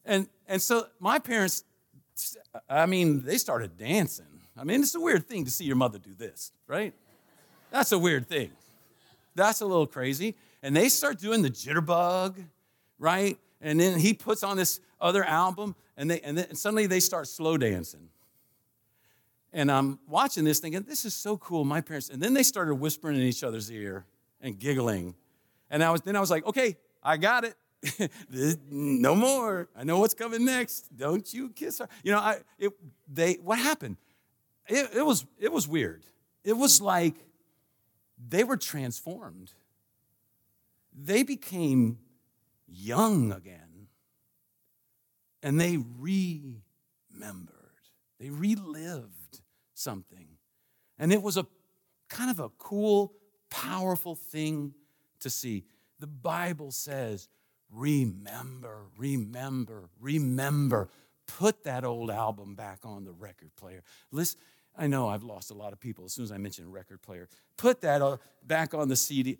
And, 0.06 0.28
and 0.48 0.62
so 0.62 0.88
my 1.00 1.20
parents, 1.20 1.64
I 2.70 2.86
mean, 2.86 3.24
they 3.24 3.38
started 3.38 3.78
dancing. 3.78 4.26
I 4.58 4.64
mean, 4.64 4.82
it's 4.82 4.94
a 4.96 5.00
weird 5.00 5.28
thing 5.28 5.46
to 5.46 5.52
see 5.52 5.66
your 5.66 5.76
mother 5.76 5.98
do 5.98 6.14
this, 6.14 6.52
right? 6.68 6.94
That's 7.72 7.92
a 7.92 7.98
weird 7.98 8.28
thing. 8.28 8.52
That's 9.36 9.62
a 9.62 9.66
little 9.66 9.88
crazy. 9.88 10.36
And 10.62 10.76
they 10.76 10.90
start 10.90 11.20
doing 11.20 11.42
the 11.42 11.50
jitterbug, 11.50 12.36
right? 13.00 13.38
And 13.62 13.80
then 13.80 13.98
he 14.00 14.14
puts 14.14 14.44
on 14.44 14.58
this 14.58 14.80
other 15.02 15.24
album, 15.24 15.76
and, 15.98 16.12
they, 16.12 16.20
and 16.22 16.38
then 16.38 16.54
suddenly 16.56 16.86
they 16.86 17.00
start 17.00 17.28
slow 17.28 17.58
dancing. 17.58 18.10
And 19.54 19.72
I'm 19.72 20.00
watching 20.08 20.44
this 20.44 20.60
thinking, 20.60 20.82
this 20.82 21.06
is 21.06 21.14
so 21.14 21.38
cool. 21.38 21.64
My 21.64 21.80
parents, 21.80 22.10
and 22.10 22.22
then 22.22 22.34
they 22.34 22.42
started 22.42 22.76
whispering 22.76 23.16
in 23.16 23.22
each 23.22 23.44
other's 23.44 23.72
ear 23.72 24.06
and 24.42 24.58
giggling. 24.58 25.14
And 25.70 25.84
I 25.84 25.92
was, 25.92 26.02
then 26.02 26.16
I 26.16 26.20
was 26.20 26.32
like, 26.32 26.46
okay, 26.48 26.76
I 27.04 27.18
got 27.18 27.46
it. 27.46 27.56
no 28.72 29.14
more. 29.14 29.70
I 29.76 29.84
know 29.84 30.00
what's 30.00 30.16
coming 30.16 30.44
next. 30.44 30.96
Don't 30.96 31.32
you 31.32 31.50
kiss 31.50 31.78
her. 31.80 31.88
You 32.04 32.14
know, 32.14 32.20
I, 32.20 32.38
it, 32.58 32.72
they, 33.08 33.34
what 33.36 33.60
happened? 33.60 33.98
It, 34.68 34.90
it 34.96 35.06
was, 35.06 35.26
it 35.40 35.52
was 35.52 35.68
weird. 35.68 36.04
It 36.44 36.54
was 36.54 36.82
like 36.82 37.16
they 38.28 38.44
were 38.44 38.58
transformed. 38.58 39.52
They 40.98 41.24
became 41.24 42.00
young 42.68 43.32
again. 43.32 43.60
And 45.44 45.60
they 45.60 45.78
remembered. 46.00 46.62
They 48.20 48.30
relived 48.30 49.23
something. 49.84 50.28
And 50.98 51.12
it 51.12 51.22
was 51.22 51.38
a 51.38 51.46
kind 52.10 52.32
of 52.32 52.40
a 52.40 52.50
cool, 52.58 53.14
powerful 53.50 54.16
thing 54.16 54.74
to 55.20 55.30
see. 55.30 55.66
The 56.00 56.08
Bible 56.08 56.72
says, 56.72 57.28
remember, 57.72 58.84
remember, 58.98 59.90
remember. 60.00 60.90
Put 61.26 61.64
that 61.64 61.86
old 61.86 62.12
album 62.12 62.56
back 62.56 62.80
on 62.84 63.06
the 63.06 63.12
record 63.12 63.56
player. 63.56 63.84
Listen, 64.12 64.40
I 64.78 64.88
know 64.88 65.08
I've 65.08 65.24
lost 65.24 65.52
a 65.52 65.54
lot 65.54 65.72
of 65.72 65.80
people 65.80 66.06
as 66.06 66.14
soon 66.14 66.24
as 66.24 66.32
I 66.32 66.38
mention 66.38 66.72
record 66.72 67.02
player. 67.02 67.30
Put 67.58 67.82
that 67.82 68.20
back 68.46 68.74
on 68.74 68.90
the 68.90 68.96
CD. 68.96 69.38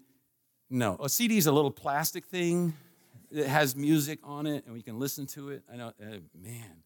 No, 0.70 0.98
a 1.02 1.10
CD 1.10 1.38
is 1.38 1.48
a 1.48 1.52
little 1.52 1.72
plastic 1.72 2.26
thing. 2.26 2.74
It 3.32 3.48
has 3.48 3.76
music 3.76 4.20
on 4.24 4.46
it, 4.46 4.64
and 4.66 4.74
we 4.74 4.82
can 4.82 5.00
listen 5.00 5.26
to 5.28 5.50
it. 5.50 5.64
I 5.72 5.76
know, 5.76 5.88
uh, 5.88 6.20
man, 6.40 6.84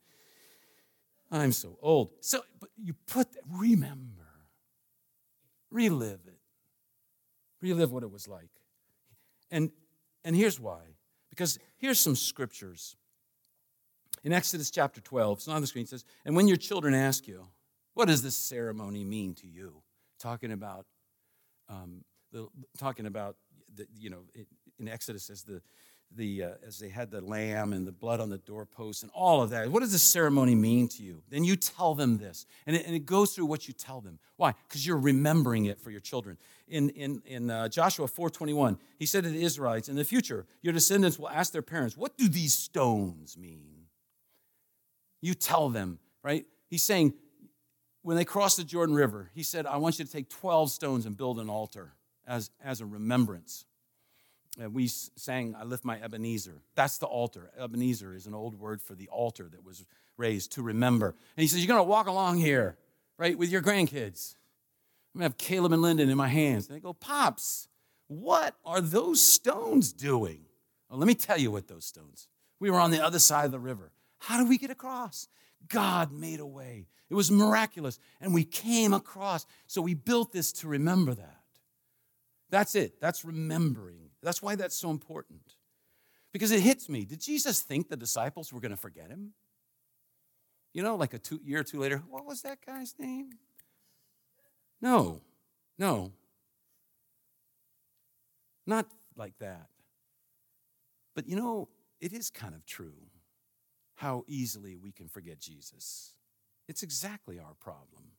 I'm 1.31 1.51
so 1.51 1.77
old. 1.81 2.12
So, 2.22 2.41
but 2.60 2.69
you 2.77 2.93
put, 3.05 3.27
remember, 3.50 4.27
relive 5.72 6.22
it, 6.25 6.39
relive 7.62 7.91
what 7.91 8.03
it 8.03 8.12
was 8.12 8.27
like. 8.27 8.50
And, 9.51 9.72
and 10.24 10.36
here's 10.36 10.60
why. 10.60 10.79
Because 11.29 11.60
here's 11.77 12.00
some 12.00 12.15
scriptures. 12.15 12.96
In 14.24 14.34
Exodus 14.34 14.72
chapter 14.72 15.01
12, 15.01 15.39
it's 15.39 15.48
on 15.48 15.62
the 15.62 15.67
screen, 15.67 15.84
it 15.84 15.89
says, 15.89 16.03
And 16.25 16.36
when 16.36 16.48
your 16.48 16.57
children 16.57 16.93
ask 16.93 17.27
you, 17.27 17.48
what 17.93 18.07
does 18.07 18.22
this 18.22 18.36
ceremony 18.36 19.03
mean 19.03 19.36
to 19.36 19.48
you? 19.48 19.81
Talking 20.19 20.51
about, 20.51 20.86
um, 21.69 22.03
the, 22.31 22.48
talking 22.77 23.05
about, 23.05 23.36
the, 23.74 23.88
you 23.96 24.10
know, 24.10 24.24
in 24.79 24.88
Exodus 24.88 25.29
as 25.29 25.43
the, 25.43 25.62
the 26.15 26.43
uh, 26.43 26.49
as 26.65 26.79
they 26.79 26.89
had 26.89 27.11
the 27.11 27.21
lamb 27.21 27.73
and 27.73 27.85
the 27.85 27.91
blood 27.91 28.19
on 28.19 28.29
the 28.29 28.37
doorpost 28.37 29.03
and 29.03 29.11
all 29.13 29.41
of 29.41 29.49
that. 29.51 29.69
What 29.69 29.81
does 29.81 29.91
this 29.91 30.03
ceremony 30.03 30.55
mean 30.55 30.87
to 30.89 31.03
you? 31.03 31.21
Then 31.29 31.43
you 31.43 31.55
tell 31.55 31.95
them 31.95 32.17
this, 32.17 32.45
and 32.65 32.75
it, 32.75 32.85
and 32.85 32.95
it 32.95 33.05
goes 33.05 33.33
through 33.33 33.45
what 33.45 33.67
you 33.67 33.73
tell 33.73 34.01
them. 34.01 34.19
Why? 34.37 34.53
Because 34.67 34.85
you're 34.85 34.97
remembering 34.97 35.65
it 35.65 35.79
for 35.79 35.91
your 35.91 35.99
children. 35.99 36.37
In 36.67 36.89
in 36.89 37.21
in 37.25 37.49
uh, 37.49 37.69
Joshua 37.69 38.07
4:21, 38.07 38.77
he 38.97 39.05
said 39.05 39.23
to 39.23 39.29
the 39.29 39.43
Israelites, 39.43 39.89
"In 39.89 39.95
the 39.95 40.05
future, 40.05 40.45
your 40.61 40.73
descendants 40.73 41.19
will 41.19 41.29
ask 41.29 41.53
their 41.53 41.61
parents, 41.61 41.97
what 41.97 42.17
do 42.17 42.27
these 42.27 42.53
stones 42.53 43.37
mean?" 43.37 43.85
You 45.21 45.33
tell 45.33 45.69
them, 45.69 45.99
right? 46.23 46.45
He's 46.69 46.83
saying, 46.83 47.13
when 48.07 48.15
they 48.15 48.25
crossed 48.25 48.57
the 48.57 48.63
Jordan 48.63 48.95
River, 48.95 49.29
he 49.33 49.43
said, 49.43 49.65
I 49.65 49.77
want 49.77 49.99
you 49.99 50.05
to 50.05 50.11
take 50.11 50.29
12 50.29 50.71
stones 50.71 51.05
and 51.05 51.17
build 51.17 51.39
an 51.39 51.49
altar 51.49 51.93
as, 52.25 52.51
as 52.63 52.81
a 52.81 52.85
remembrance. 52.85 53.65
We 54.57 54.87
sang, 54.87 55.55
I 55.55 55.63
lift 55.63 55.85
my 55.85 56.01
Ebenezer. 56.01 56.61
That's 56.75 56.97
the 56.97 57.05
altar. 57.05 57.51
Ebenezer 57.59 58.15
is 58.15 58.25
an 58.25 58.33
old 58.33 58.59
word 58.59 58.81
for 58.81 58.95
the 58.95 59.07
altar 59.09 59.47
that 59.51 59.63
was 59.63 59.85
raised 60.17 60.53
to 60.53 60.63
remember. 60.63 61.09
And 61.09 61.41
he 61.41 61.47
says, 61.47 61.59
You're 61.59 61.67
going 61.67 61.79
to 61.79 61.89
walk 61.89 62.07
along 62.07 62.37
here, 62.37 62.75
right, 63.17 63.37
with 63.37 63.51
your 63.51 63.61
grandkids. 63.61 64.35
I'm 65.13 65.21
going 65.21 65.29
to 65.29 65.33
have 65.33 65.37
Caleb 65.37 65.73
and 65.73 65.81
Lyndon 65.81 66.09
in 66.09 66.17
my 66.17 66.27
hands. 66.27 66.67
And 66.67 66.75
they 66.75 66.79
go, 66.79 66.93
Pops, 66.93 67.67
what 68.07 68.55
are 68.65 68.81
those 68.81 69.21
stones 69.21 69.93
doing? 69.93 70.41
Well, 70.89 70.97
let 70.97 71.07
me 71.07 71.15
tell 71.15 71.37
you 71.37 71.51
what 71.51 71.67
those 71.67 71.85
stones. 71.85 72.27
We 72.59 72.71
were 72.71 72.79
on 72.79 72.91
the 72.91 73.03
other 73.03 73.19
side 73.19 73.45
of 73.45 73.51
the 73.51 73.59
river. 73.59 73.91
How 74.19 74.39
did 74.39 74.49
we 74.49 74.57
get 74.57 74.71
across? 74.71 75.27
God 75.67 76.12
made 76.12 76.39
a 76.39 76.45
way. 76.45 76.88
It 77.10 77.15
was 77.15 77.29
miraculous. 77.29 77.99
And 78.19 78.34
we 78.34 78.43
came 78.43 78.93
across. 78.93 79.45
So 79.67 79.82
we 79.82 79.93
built 79.93 80.32
this 80.32 80.51
to 80.53 80.67
remember 80.67 81.13
that. 81.13 81.41
That's 82.49 82.75
it. 82.75 82.99
That's 82.99 83.25
remembering. 83.25 84.07
That's 84.21 84.41
why 84.41 84.56
that's 84.56 84.75
so 84.75 84.89
important. 84.89 85.56
Because 86.34 86.51
it 86.51 86.60
hits 86.60 86.89
me. 86.89 87.06
Did 87.06 87.21
Jesus 87.21 87.62
think 87.62 87.89
the 87.89 87.97
disciples 87.97 88.51
were 88.51 88.60
going 88.60 88.71
to 88.71 88.77
forget 88.77 89.10
him? 89.10 89.34
You 90.73 90.84
know, 90.84 90.95
like 90.95 91.13
a 91.13 91.19
two, 91.19 91.39
year 91.43 91.60
or 91.60 91.63
two 91.63 91.80
later, 91.80 92.03
what 92.10 92.25
was 92.25 92.41
that 92.41 92.60
guy's 92.65 92.93
name? 92.99 93.30
No, 94.82 95.21
no. 95.80 96.12
Not 98.65 98.88
like 99.15 99.38
that. 99.39 99.69
But 101.15 101.27
you 101.27 101.36
know, 101.36 101.69
it 101.99 102.13
is 102.13 102.30
kind 102.30 102.53
of 102.53 102.65
true 102.65 102.93
how 103.95 104.23
easily 104.27 104.75
we 104.77 104.91
can 104.91 105.08
forget 105.08 105.39
Jesus. 105.39 106.13
It's 106.67 106.84
exactly 106.84 107.39
our 107.39 107.56
problem. 107.60 108.12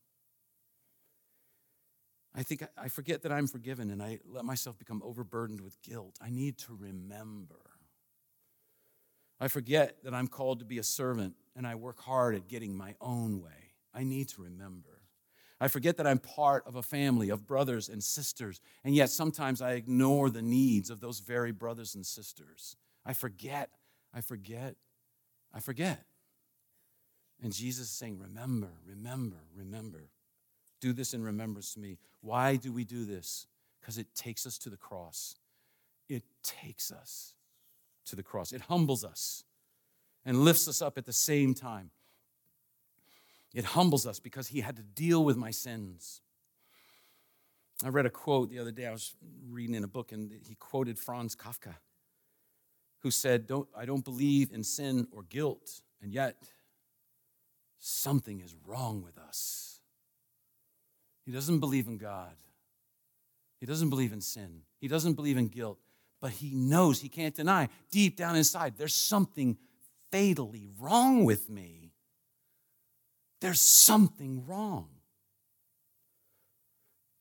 I 2.35 2.43
think 2.43 2.63
I 2.77 2.89
forget 2.89 3.23
that 3.23 3.33
I'm 3.33 3.47
forgiven 3.47 3.91
and 3.91 4.03
I 4.03 4.21
let 4.27 4.45
myself 4.45 4.79
become 4.79 5.03
overburdened 5.05 5.61
with 5.61 5.81
guilt. 5.83 6.17
I 6.21 6.31
need 6.31 6.59
to 6.59 6.77
remember. 6.79 7.57
I 9.41 9.49
forget 9.49 10.03
that 10.05 10.15
I'm 10.15 10.29
called 10.29 10.59
to 10.61 10.65
be 10.65 10.79
a 10.79 10.83
servant 10.83 11.35
and 11.57 11.67
I 11.67 11.75
work 11.75 12.01
hard 12.01 12.35
at 12.35 12.49
getting 12.49 12.77
my 12.77 12.95
own 13.01 13.41
way. 13.41 13.75
I 13.95 14.05
need 14.05 14.29
to 14.31 14.43
remember. 14.43 14.99
I 15.61 15.69
forget 15.69 15.97
that 15.97 16.07
I'm 16.07 16.19
part 16.19 16.65
of 16.67 16.77
a 16.77 16.83
family 16.83 17.31
of 17.31 17.47
brothers 17.47 17.89
and 17.89 18.03
sisters, 18.03 18.61
and 18.85 18.95
yet 18.95 19.11
sometimes 19.11 19.61
I 19.61 19.73
ignore 19.73 20.31
the 20.31 20.43
needs 20.43 20.89
of 20.89 21.01
those 21.01 21.19
very 21.19 21.51
brothers 21.51 21.97
and 21.97 22.07
sisters. 22.07 22.77
I 23.05 23.13
forget, 23.13 23.71
I 24.15 24.21
forget, 24.21 24.77
I 25.53 25.59
forget. 25.59 26.05
And 27.43 27.53
Jesus 27.53 27.87
is 27.87 27.93
saying, 27.93 28.19
Remember, 28.19 28.71
remember, 28.87 29.39
remember. 29.57 30.11
Do 30.81 30.93
this 30.93 31.15
in 31.15 31.23
remembrance 31.23 31.75
to 31.75 31.81
me. 31.81 31.99
Why 32.21 32.57
do 32.57 32.73
we 32.73 32.85
do 32.85 33.05
this? 33.05 33.47
Because 33.81 33.99
it 33.99 34.15
takes 34.15 34.47
us 34.47 34.59
to 34.59 34.71
the 34.71 34.77
cross. 34.77 35.37
It 36.09 36.25
takes 36.43 36.91
us 36.91 37.35
to 38.07 38.17
the 38.17 38.23
cross. 38.23 38.53
It 38.53 38.63
humbles 38.63 39.05
us 39.05 39.45
and 40.25 40.45
lifts 40.45 40.69
us 40.69 40.83
up 40.83 40.99
at 40.99 41.07
the 41.07 41.13
same 41.13 41.55
time. 41.55 41.91
It 43.55 43.65
humbles 43.65 44.07
us 44.07 44.21
because 44.21 44.49
he 44.49 44.61
had 44.61 44.77
to 44.77 44.83
deal 44.83 45.25
with 45.25 45.37
my 45.37 45.51
sins. 45.51 46.21
I 47.85 47.89
read 47.89 48.07
a 48.07 48.11
quote 48.11 48.51
the 48.51 48.59
other 48.59 48.73
day. 48.73 48.87
I 48.87 48.93
was 48.93 49.15
reading 49.49 49.75
in 49.75 49.85
a 49.85 49.89
book, 49.89 50.13
and 50.13 50.33
he 50.47 50.55
quoted 50.55 50.99
Franz 50.99 51.37
Kafka, 51.37 51.75
who 53.01 53.11
said, 53.11 53.47
don't, 53.47 53.69
I 53.77 53.85
don't 53.85 54.05
believe 54.05 54.53
in 54.53 54.65
sin 54.65 55.07
or 55.13 55.23
guilt, 55.23 55.81
and 56.03 56.13
yet 56.13 56.37
something 57.79 58.41
is 58.41 58.55
wrong 58.67 59.03
with 59.03 59.17
us. 59.17 59.68
He 61.29 61.35
doesn't 61.35 61.59
believe 61.59 61.89
in 61.89 61.99
God. 61.99 62.33
He 63.61 63.67
doesn't 63.67 63.91
believe 63.91 64.15
in 64.15 64.23
sin. 64.23 64.63
He 64.81 64.89
doesn't 64.89 65.13
believe 65.13 65.37
in 65.37 65.49
guilt. 65.49 65.79
But 66.23 66.31
he 66.31 66.55
knows, 66.55 67.03
he 67.03 67.11
can't 67.11 67.35
deny, 67.35 67.69
deep 67.91 68.17
down 68.17 68.35
inside, 68.35 68.79
there's 68.79 68.95
something 68.95 69.59
fatally 70.11 70.71
wrong 70.81 71.27
with 71.27 71.51
me. 71.51 71.93
There's 73.43 73.61
something 73.61 74.47
wrong. 74.47 74.89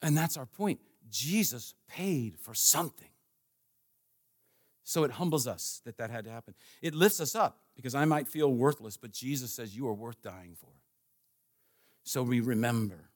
And 0.01 0.15
that's 0.15 0.37
our 0.37 0.45
point. 0.45 0.79
Jesus 1.09 1.75
paid 1.89 2.37
for 2.39 2.53
something. 2.53 3.09
So 4.85 5.03
it 5.03 5.11
humbles 5.11 5.47
us 5.47 5.81
that 5.83 5.97
that 5.97 6.11
had 6.11 6.23
to 6.23 6.31
happen. 6.31 6.53
It 6.81 6.95
lifts 6.95 7.19
us 7.19 7.35
up 7.35 7.59
because 7.75 7.93
I 7.93 8.05
might 8.05 8.29
feel 8.29 8.53
worthless, 8.53 8.95
but 8.95 9.11
Jesus 9.11 9.51
says 9.51 9.75
you 9.75 9.85
are 9.89 9.93
worth 9.93 10.21
dying 10.21 10.55
for. 10.57 10.71
So 12.05 12.23
we 12.23 12.39
remember. 12.39 13.09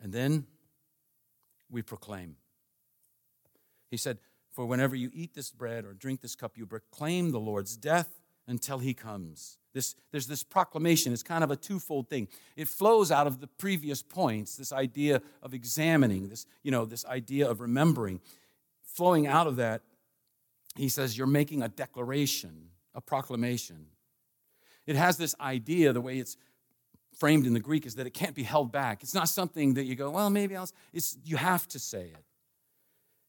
And 0.00 0.12
then 0.12 0.46
we 1.70 1.82
proclaim. 1.82 2.36
He 3.90 3.96
said, 3.96 4.18
For 4.50 4.66
whenever 4.66 4.96
you 4.96 5.10
eat 5.12 5.34
this 5.34 5.50
bread 5.50 5.84
or 5.84 5.92
drink 5.92 6.20
this 6.20 6.34
cup, 6.34 6.56
you 6.56 6.66
proclaim 6.66 7.32
the 7.32 7.40
Lord's 7.40 7.76
death 7.76 8.20
until 8.46 8.78
he 8.78 8.94
comes. 8.94 9.58
This, 9.72 9.94
there's 10.10 10.26
this 10.26 10.42
proclamation. 10.42 11.12
It's 11.12 11.22
kind 11.22 11.44
of 11.44 11.50
a 11.50 11.56
twofold 11.56 12.08
thing. 12.08 12.28
It 12.56 12.66
flows 12.66 13.12
out 13.12 13.26
of 13.26 13.40
the 13.40 13.46
previous 13.46 14.02
points, 14.02 14.56
this 14.56 14.72
idea 14.72 15.22
of 15.42 15.54
examining, 15.54 16.28
this, 16.28 16.46
you 16.62 16.72
know, 16.72 16.84
this 16.84 17.04
idea 17.06 17.48
of 17.48 17.60
remembering. 17.60 18.20
Flowing 18.82 19.28
out 19.28 19.46
of 19.46 19.56
that, 19.56 19.82
he 20.76 20.88
says, 20.88 21.16
You're 21.16 21.26
making 21.26 21.62
a 21.62 21.68
declaration, 21.68 22.70
a 22.94 23.00
proclamation. 23.00 23.86
It 24.86 24.96
has 24.96 25.16
this 25.16 25.36
idea, 25.40 25.92
the 25.92 26.00
way 26.00 26.18
it's 26.18 26.36
framed 27.20 27.46
in 27.46 27.52
the 27.52 27.60
Greek 27.60 27.84
is 27.84 27.96
that 27.96 28.06
it 28.06 28.14
can't 28.14 28.34
be 28.34 28.42
held 28.42 28.72
back. 28.72 29.02
It's 29.02 29.14
not 29.14 29.28
something 29.28 29.74
that 29.74 29.84
you 29.84 29.94
go, 29.94 30.10
well, 30.10 30.30
maybe 30.30 30.56
I'll. 30.56 30.68
It's 30.92 31.18
you 31.22 31.36
have 31.36 31.68
to 31.68 31.78
say 31.78 32.04
it. 32.04 32.24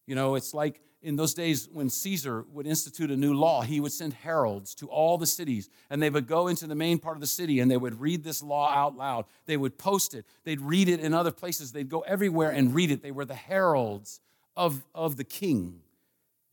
You 0.07 0.15
know, 0.15 0.35
it's 0.35 0.53
like 0.53 0.81
in 1.01 1.17
those 1.17 1.33
days 1.33 1.67
when 1.71 1.89
Caesar 1.89 2.45
would 2.53 2.65
institute 2.65 3.11
a 3.11 3.17
new 3.17 3.33
law, 3.33 3.61
he 3.61 3.81
would 3.81 3.91
send 3.91 4.13
heralds 4.13 4.73
to 4.75 4.87
all 4.87 5.17
the 5.17 5.27
cities, 5.27 5.69
and 5.89 6.01
they 6.01 6.09
would 6.09 6.25
go 6.25 6.47
into 6.47 6.67
the 6.67 6.75
main 6.75 6.99
part 6.99 7.17
of 7.17 7.21
the 7.21 7.27
city 7.27 7.59
and 7.59 7.69
they 7.69 7.77
would 7.77 7.99
read 7.99 8.23
this 8.23 8.41
law 8.41 8.71
out 8.71 8.95
loud. 8.95 9.25
They 9.45 9.57
would 9.57 9.77
post 9.77 10.13
it, 10.13 10.25
they'd 10.45 10.61
read 10.61 10.87
it 10.87 11.01
in 11.01 11.13
other 11.13 11.31
places, 11.31 11.71
they'd 11.71 11.89
go 11.89 12.01
everywhere 12.01 12.51
and 12.51 12.73
read 12.73 12.91
it. 12.91 13.03
They 13.03 13.11
were 13.11 13.25
the 13.25 13.35
heralds 13.35 14.21
of, 14.55 14.83
of 14.95 15.17
the 15.17 15.25
king, 15.25 15.81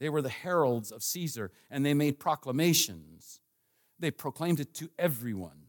they 0.01 0.09
were 0.09 0.23
the 0.23 0.29
heralds 0.29 0.91
of 0.91 1.05
Caesar, 1.05 1.53
and 1.71 1.87
they 1.87 1.95
made 1.95 2.19
proclamations. 2.19 3.41
They 4.01 4.13
proclaimed 4.13 4.61
it 4.61 4.75
to 4.75 4.91
everyone. 4.97 5.68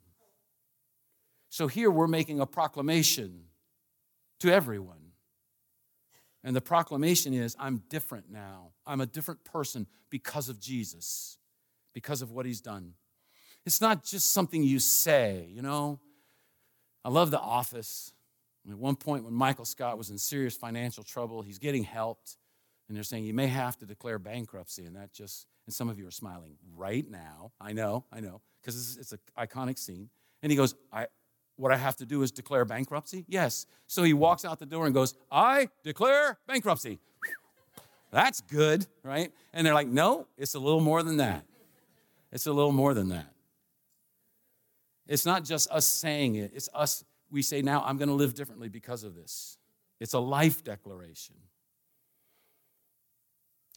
So 1.49 1.67
here 1.67 1.91
we're 1.91 2.07
making 2.07 2.39
a 2.39 2.45
proclamation 2.45 3.45
to 4.39 4.51
everyone. 4.51 4.97
And 6.43 6.55
the 6.55 6.61
proclamation 6.61 7.33
is 7.33 7.55
I'm 7.59 7.83
different 7.89 8.31
now. 8.31 8.71
I'm 8.85 9.01
a 9.01 9.05
different 9.05 9.43
person 9.43 9.87
because 10.09 10.47
of 10.47 10.59
Jesus, 10.59 11.37
because 11.93 12.21
of 12.21 12.31
what 12.31 12.45
he's 12.45 12.61
done. 12.61 12.93
It's 13.65 13.81
not 13.81 14.05
just 14.05 14.31
something 14.31 14.63
you 14.63 14.79
say, 14.79 15.49
you 15.51 15.61
know. 15.61 15.99
I 17.03 17.09
love 17.09 17.31
The 17.31 17.39
Office. 17.39 18.13
At 18.69 18.77
one 18.77 18.95
point, 18.95 19.23
when 19.23 19.33
Michael 19.33 19.65
Scott 19.65 19.97
was 19.97 20.11
in 20.11 20.17
serious 20.17 20.55
financial 20.55 21.03
trouble, 21.03 21.41
he's 21.41 21.57
getting 21.57 21.83
helped, 21.83 22.37
and 22.87 22.95
they're 22.95 23.03
saying 23.03 23.25
you 23.25 23.33
may 23.33 23.47
have 23.47 23.77
to 23.77 23.85
declare 23.85 24.19
bankruptcy, 24.19 24.85
and 24.85 24.95
that 24.95 25.11
just, 25.11 25.47
and 25.65 25.73
some 25.73 25.89
of 25.89 25.97
you 25.97 26.07
are 26.07 26.11
smiling 26.11 26.55
right 26.75 27.09
now. 27.09 27.51
I 27.59 27.73
know, 27.73 28.05
I 28.11 28.19
know, 28.19 28.41
because 28.61 28.75
it's, 28.75 28.97
it's 28.97 29.11
an 29.11 29.19
iconic 29.37 29.79
scene. 29.79 30.09
And 30.43 30.51
he 30.51 30.55
goes, 30.55 30.75
I, 30.91 31.07
what 31.59 31.73
I 31.73 31.77
have 31.77 31.97
to 31.97 32.05
do 32.05 32.21
is 32.21 32.31
declare 32.31 32.63
bankruptcy? 32.63 33.25
Yes. 33.27 33.65
So 33.85 34.03
he 34.03 34.13
walks 34.13 34.45
out 34.45 34.59
the 34.59 34.65
door 34.65 34.85
and 34.85 34.93
goes, 34.93 35.13
I 35.29 35.69
declare 35.83 36.39
bankruptcy. 36.47 36.99
That's 38.11 38.41
good, 38.41 38.87
right? 39.03 39.31
And 39.53 39.67
they're 39.67 39.73
like, 39.73 39.87
no, 39.87 40.25
it's 40.37 40.55
a 40.55 40.59
little 40.59 40.79
more 40.79 41.03
than 41.03 41.17
that. 41.17 41.45
It's 42.31 42.47
a 42.47 42.53
little 42.53 42.71
more 42.71 42.93
than 42.93 43.09
that. 43.09 43.33
It's 45.05 45.25
not 45.25 45.43
just 45.43 45.69
us 45.69 45.85
saying 45.85 46.35
it, 46.35 46.51
it's 46.55 46.69
us, 46.73 47.03
we 47.29 47.41
say, 47.41 47.61
now 47.61 47.83
I'm 47.85 47.97
going 47.97 48.09
to 48.09 48.15
live 48.15 48.35
differently 48.35 48.69
because 48.69 49.03
of 49.03 49.15
this. 49.15 49.57
It's 49.99 50.13
a 50.13 50.19
life 50.19 50.63
declaration. 50.63 51.35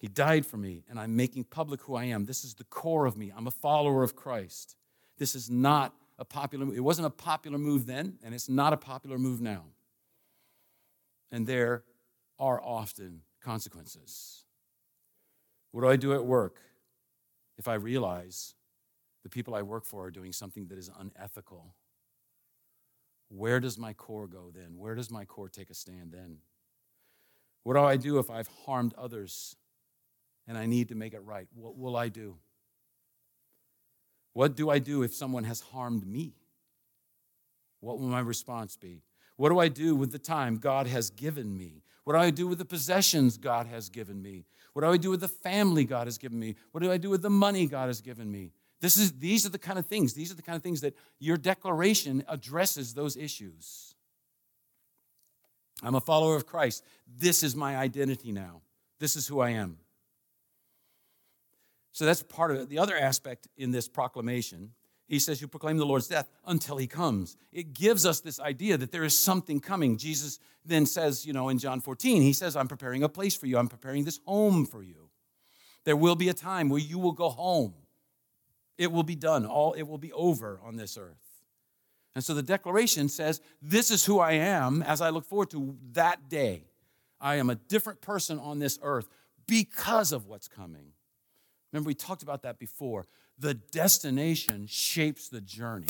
He 0.01 0.09
died 0.09 0.47
for 0.47 0.57
me, 0.57 0.85
and 0.89 1.01
I'm 1.01 1.17
making 1.17 1.45
public 1.45 1.83
who 1.83 1.95
I 1.97 2.05
am. 2.05 2.27
This 2.27 2.45
is 2.45 2.55
the 2.55 2.65
core 2.65 3.07
of 3.07 3.17
me. 3.17 3.33
I'm 3.35 3.47
a 3.47 3.53
follower 3.53 4.03
of 4.03 4.15
Christ. 4.15 4.77
This 5.19 5.35
is 5.35 5.51
not 5.51 5.95
a 6.23 6.25
popular 6.25 6.73
it 6.73 6.81
wasn't 6.81 7.05
a 7.05 7.11
popular 7.11 7.59
move 7.59 7.85
then 7.85 8.17
and 8.23 8.33
it's 8.33 8.49
not 8.49 8.73
a 8.73 8.77
popular 8.77 9.19
move 9.19 9.41
now. 9.41 9.65
And 11.33 11.49
there 11.49 11.83
are 12.39 12.63
often 12.63 13.23
consequences. 13.43 14.45
What 15.73 15.81
do 15.81 15.89
i 15.89 15.97
do 15.97 16.15
at 16.15 16.25
work 16.25 16.61
if 17.59 17.67
i 17.67 17.75
realize 17.75 18.55
the 19.25 19.29
people 19.29 19.53
i 19.53 19.63
work 19.63 19.85
for 19.85 20.05
are 20.05 20.11
doing 20.13 20.33
something 20.33 20.69
that 20.69 20.79
is 20.79 20.89
unethical? 20.97 21.75
Where 23.29 23.59
does 23.59 23.77
my 23.77 23.93
core 23.93 24.29
go 24.29 24.53
then? 24.55 24.79
Where 24.79 24.95
does 24.95 25.11
my 25.11 25.25
core 25.25 25.49
take 25.49 25.71
a 25.71 25.75
stand 25.75 26.13
then? 26.13 26.37
What 27.65 27.75
do 27.75 27.81
i 27.81 27.97
do 27.97 28.21
if 28.21 28.31
i've 28.31 28.49
harmed 28.65 28.95
others 28.97 29.57
and 30.47 30.57
i 30.57 30.67
need 30.67 30.91
to 30.91 30.95
make 30.95 31.15
it 31.15 31.25
right? 31.25 31.49
What 31.53 31.77
will 31.77 31.97
i 31.97 32.09
do 32.09 32.37
what 34.33 34.57
do 34.57 34.71
I 34.71 34.79
do 34.79 35.03
if 35.03 35.15
someone 35.15 35.45
has 35.45 35.61
harmed 35.61 36.07
me? 36.07 36.35
What 37.81 37.99
will 37.99 38.09
my 38.09 38.21
response 38.21 38.77
be? 38.77 39.03
What 39.37 39.49
do 39.49 39.59
I 39.59 39.69
do 39.69 39.95
with 39.95 40.13
the 40.13 40.19
time 40.19 40.57
God 40.57 40.87
has 40.87 41.11
given 41.11 41.57
me? 41.57 41.83
What 42.05 42.15
do 42.15 42.19
I 42.21 42.31
do 42.31 42.47
with 42.47 42.59
the 42.59 42.65
possessions 42.65 43.37
God 43.37 43.67
has 43.67 43.89
given 43.89 44.23
me? 44.23 44.45
What 44.73 44.83
do 44.83 44.89
I 44.89 44.97
do 44.97 45.11
with 45.11 45.21
the 45.21 45.29
family 45.29 45.85
God 45.85 46.07
has 46.07 46.19
given 46.19 46.39
me? 46.39 46.57
What 46.71 46.83
do 46.83 46.91
I 46.91 46.97
do 46.97 47.11
with 47.11 47.23
the 47.23 47.31
money 47.31 47.67
God 47.67 47.89
has 47.89 48.01
given 48.01 48.31
me? 48.31 48.53
This 48.81 48.97
is, 48.97 49.13
these 49.13 49.47
are 49.47 49.51
the 49.51 49.59
kind 49.59 49.79
of 49.79 49.87
things, 49.87 50.15
these 50.15 50.33
are 50.33 50.35
the 50.35 50.43
kind 50.43 50.57
of 50.57 50.63
things 50.63 50.81
that 50.81 50.97
your 51.21 51.37
declaration 51.37 52.25
addresses 52.29 52.95
those 52.95 53.17
issues. 53.17 53.95
I'm 55.83 55.95
a 55.95 56.01
follower 56.01 56.37
of 56.37 56.47
Christ. 56.47 56.85
This 57.07 57.43
is 57.43 57.55
my 57.55 57.77
identity 57.77 58.33
now. 58.33 58.63
This 58.99 59.17
is 59.17 59.27
who 59.27 59.41
I 59.41 59.51
am. 59.51 59.79
So 61.93 62.05
that's 62.05 62.23
part 62.23 62.51
of 62.51 62.57
it. 62.59 62.69
The 62.69 62.79
other 62.79 62.97
aspect 62.97 63.49
in 63.57 63.71
this 63.71 63.87
proclamation, 63.87 64.73
he 65.09 65.19
says, 65.19 65.41
You 65.41 65.49
proclaim 65.49 65.77
the 65.77 65.87
Lord's 65.87 66.09
death 66.09 66.31
until 66.47 66.79
he 66.79 66.87
comes. 66.87 67.37
It 67.53 67.75
gives 67.75 68.07
us 68.07 68.21
this 68.21 68.41
idea 68.41 68.79
that 68.79 68.93
there 68.93 69.05
is 69.05 69.17
something 69.17 69.61
coming. 69.61 69.99
Jesus 69.99 70.39
then 70.65 70.87
says, 70.87 71.27
you 71.27 71.33
know, 71.33 71.49
in 71.49 71.59
John 71.59 71.81
14, 71.81 72.23
he 72.23 72.33
says, 72.33 72.57
I'm 72.57 72.69
preparing 72.69 73.03
a 73.03 73.09
place 73.09 73.37
for 73.37 73.47
you, 73.47 73.59
I'm 73.59 73.69
preparing 73.69 74.05
this 74.05 74.21
home 74.27 74.65
for 74.65 74.83
you. 74.83 75.11
There 75.85 75.97
will 75.97 76.17
be 76.17 76.29
a 76.29 76.35
time 76.35 76.69
where 76.69 76.81
you 76.81 76.99
will 76.99 77.13
go 77.13 77.29
home. 77.29 77.75
It 78.79 78.91
will 78.91 79.03
be 79.03 79.17
done, 79.17 79.45
all 79.45 79.75
it 79.75 79.83
will 79.83 79.99
be 79.99 80.13
over 80.13 80.61
on 80.65 80.77
this 80.77 80.97
earth. 80.97 81.17
And 82.15 82.25
so 82.25 82.35
the 82.35 82.43
declaration 82.43 83.09
says, 83.09 83.41
This 83.61 83.91
is 83.91 84.05
who 84.05 84.19
I 84.19 84.33
am 84.33 84.83
as 84.83 85.01
I 85.01 85.11
look 85.11 85.25
forward 85.25 85.51
to 85.51 85.77
that 85.93 86.29
day. 86.29 86.65
I 87.21 87.37
am 87.37 87.51
a 87.51 87.55
different 87.55 88.01
person 88.01 88.39
on 88.39 88.59
this 88.59 88.79
earth 88.83 89.09
because 89.47 90.13
of 90.13 90.27
what's 90.27 90.49
coming. 90.49 90.93
Remember, 91.73 91.89
we 91.89 91.95
talked 91.95 92.23
about 92.23 92.43
that 92.43 92.59
before. 92.59 93.07
The 93.39 93.55
destination 93.55 94.67
shapes 94.67 95.29
the 95.29 95.41
journey. 95.41 95.87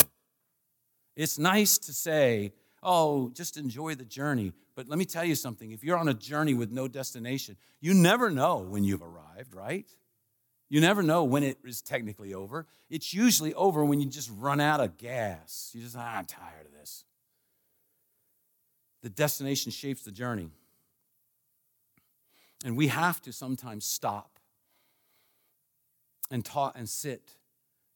It's 1.15 1.37
nice 1.37 1.77
to 1.79 1.93
say, 1.93 2.53
oh, 2.81 3.29
just 3.29 3.57
enjoy 3.57 3.95
the 3.95 4.05
journey. 4.05 4.53
But 4.75 4.87
let 4.87 4.97
me 4.97 5.05
tell 5.05 5.25
you 5.25 5.35
something 5.35 5.71
if 5.71 5.83
you're 5.83 5.97
on 5.97 6.07
a 6.07 6.13
journey 6.13 6.53
with 6.53 6.71
no 6.71 6.87
destination, 6.87 7.57
you 7.81 7.93
never 7.93 8.29
know 8.29 8.57
when 8.57 8.83
you've 8.83 9.03
arrived, 9.03 9.53
right? 9.53 9.85
You 10.69 10.81
never 10.81 11.03
know 11.03 11.23
when 11.23 11.43
it 11.43 11.59
is 11.63 11.81
technically 11.81 12.33
over. 12.33 12.65
It's 12.89 13.13
usually 13.13 13.53
over 13.53 13.85
when 13.85 13.99
you 13.99 14.07
just 14.07 14.31
run 14.35 14.59
out 14.59 14.79
of 14.79 14.97
gas. 14.97 15.71
You 15.73 15.83
just, 15.83 15.95
ah, 15.95 16.17
I'm 16.17 16.25
tired 16.25 16.65
of 16.65 16.71
this. 16.71 17.03
The 19.03 19.09
destination 19.09 19.71
shapes 19.71 20.03
the 20.03 20.11
journey. 20.11 20.49
And 22.65 22.77
we 22.77 22.87
have 22.87 23.21
to 23.23 23.33
sometimes 23.33 23.85
stop 23.85 24.32
and 26.33 26.43
taught 26.43 26.75
and 26.75 26.89
sit 26.89 27.35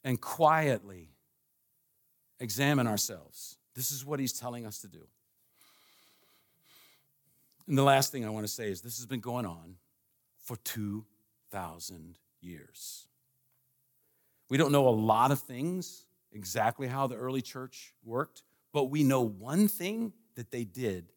and 0.04 0.20
quietly 0.20 1.10
examine 2.38 2.86
ourselves. 2.86 3.56
This 3.74 3.90
is 3.90 4.06
what 4.06 4.20
he's 4.20 4.32
telling 4.32 4.64
us 4.64 4.78
to 4.82 4.86
do. 4.86 5.08
And 7.66 7.76
the 7.76 7.82
last 7.82 8.12
thing 8.12 8.24
I 8.24 8.30
want 8.30 8.46
to 8.46 8.52
say 8.52 8.70
is 8.70 8.80
this 8.80 8.98
has 8.98 9.06
been 9.06 9.18
going 9.18 9.44
on 9.44 9.74
for 10.38 10.56
2,000 10.58 12.16
years. 12.40 13.08
We 14.48 14.56
don't 14.56 14.70
know 14.70 14.86
a 14.86 14.90
lot 14.90 15.32
of 15.32 15.40
things, 15.40 16.04
exactly 16.32 16.86
how 16.86 17.08
the 17.08 17.16
early 17.16 17.42
church 17.42 17.92
worked, 18.04 18.44
but 18.72 18.84
we 18.84 19.02
know 19.02 19.20
one 19.20 19.66
thing 19.66 20.12
that 20.36 20.52
they 20.52 20.62
did 20.62 21.12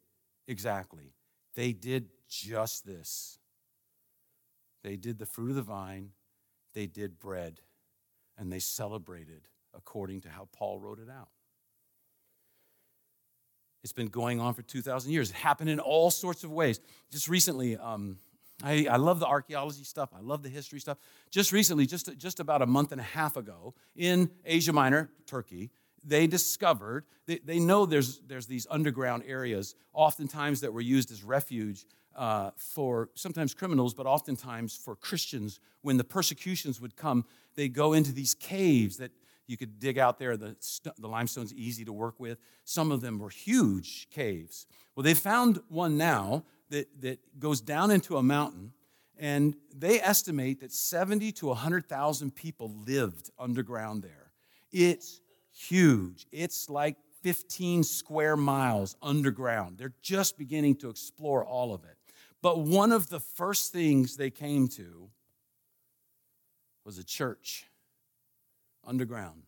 exactly. 0.48 1.14
They 1.54 1.72
did 1.72 2.08
just 2.28 2.84
this. 2.84 3.38
They 4.82 4.96
did 4.96 5.20
the 5.20 5.26
fruit 5.26 5.50
of 5.50 5.56
the 5.56 5.62
vine 5.62 6.10
they 6.74 6.86
did 6.86 7.18
bread 7.18 7.60
and 8.38 8.52
they 8.52 8.58
celebrated 8.58 9.48
according 9.74 10.20
to 10.22 10.28
how 10.28 10.48
Paul 10.52 10.78
wrote 10.80 10.98
it 10.98 11.08
out. 11.10 11.28
It's 13.82 13.92
been 13.92 14.08
going 14.08 14.40
on 14.40 14.54
for 14.54 14.62
2,000 14.62 15.10
years. 15.10 15.30
It 15.30 15.36
happened 15.36 15.70
in 15.70 15.80
all 15.80 16.10
sorts 16.10 16.44
of 16.44 16.52
ways. 16.52 16.80
Just 17.10 17.28
recently, 17.28 17.76
um, 17.76 18.18
I, 18.62 18.86
I, 18.88 18.96
love 18.96 19.18
the 19.18 19.26
archaeology 19.26 19.82
stuff. 19.82 20.10
I 20.16 20.20
love 20.20 20.42
the 20.42 20.48
history 20.48 20.78
stuff. 20.78 20.98
Just 21.30 21.50
recently, 21.50 21.86
just, 21.86 22.16
just 22.16 22.38
about 22.38 22.62
a 22.62 22.66
month 22.66 22.92
and 22.92 23.00
a 23.00 23.04
half 23.04 23.36
ago, 23.36 23.74
in 23.96 24.30
Asia 24.44 24.72
Minor, 24.72 25.10
Turkey, 25.26 25.70
they 26.04 26.26
discovered, 26.26 27.04
they, 27.26 27.38
they 27.38 27.58
know 27.58 27.86
there's, 27.86 28.20
there's 28.26 28.46
these 28.46 28.66
underground 28.70 29.22
areas, 29.26 29.74
oftentimes 29.92 30.60
that 30.60 30.72
were 30.72 30.80
used 30.80 31.10
as 31.10 31.22
refuge 31.22 31.86
uh, 32.16 32.50
for 32.56 33.10
sometimes 33.14 33.54
criminals, 33.54 33.94
but 33.94 34.06
oftentimes 34.06 34.76
for 34.76 34.96
Christians. 34.96 35.60
When 35.82 35.96
the 35.96 36.04
persecutions 36.04 36.80
would 36.80 36.96
come, 36.96 37.24
they'd 37.54 37.72
go 37.72 37.92
into 37.92 38.12
these 38.12 38.34
caves 38.34 38.98
that 38.98 39.12
you 39.46 39.56
could 39.56 39.78
dig 39.78 39.98
out 39.98 40.18
there. 40.18 40.36
The, 40.36 40.56
st- 40.60 40.94
the 40.98 41.08
limestone's 41.08 41.54
easy 41.54 41.84
to 41.84 41.92
work 41.92 42.18
with. 42.18 42.38
Some 42.64 42.92
of 42.92 43.00
them 43.00 43.18
were 43.18 43.30
huge 43.30 44.08
caves. 44.10 44.66
Well, 44.94 45.04
they 45.04 45.14
found 45.14 45.60
one 45.68 45.96
now 45.96 46.44
that, 46.70 47.00
that 47.02 47.18
goes 47.38 47.60
down 47.60 47.90
into 47.90 48.16
a 48.16 48.22
mountain, 48.22 48.72
and 49.18 49.56
they 49.74 50.00
estimate 50.00 50.60
that 50.60 50.72
70 50.72 51.32
to 51.32 51.46
100,000 51.48 52.34
people 52.34 52.74
lived 52.86 53.30
underground 53.38 54.02
there. 54.02 54.32
It's 54.70 55.20
huge. 55.52 56.26
It's 56.32 56.68
like 56.68 56.96
15 57.22 57.84
square 57.84 58.36
miles 58.36 58.96
underground. 59.00 59.78
They're 59.78 59.94
just 60.02 60.36
beginning 60.38 60.76
to 60.76 60.90
explore 60.90 61.44
all 61.44 61.72
of 61.72 61.84
it. 61.84 61.96
But 62.42 62.60
one 62.60 62.90
of 62.90 63.08
the 63.08 63.20
first 63.20 63.72
things 63.72 64.16
they 64.16 64.30
came 64.30 64.66
to 64.68 65.08
was 66.84 66.98
a 66.98 67.04
church 67.04 67.66
underground. 68.84 69.44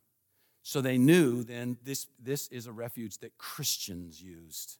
So 0.62 0.80
they 0.80 0.96
knew 0.96 1.42
then 1.42 1.76
this, 1.82 2.06
this 2.22 2.48
is 2.48 2.66
a 2.66 2.72
refuge 2.72 3.18
that 3.18 3.36
Christians 3.36 4.22
used. 4.22 4.78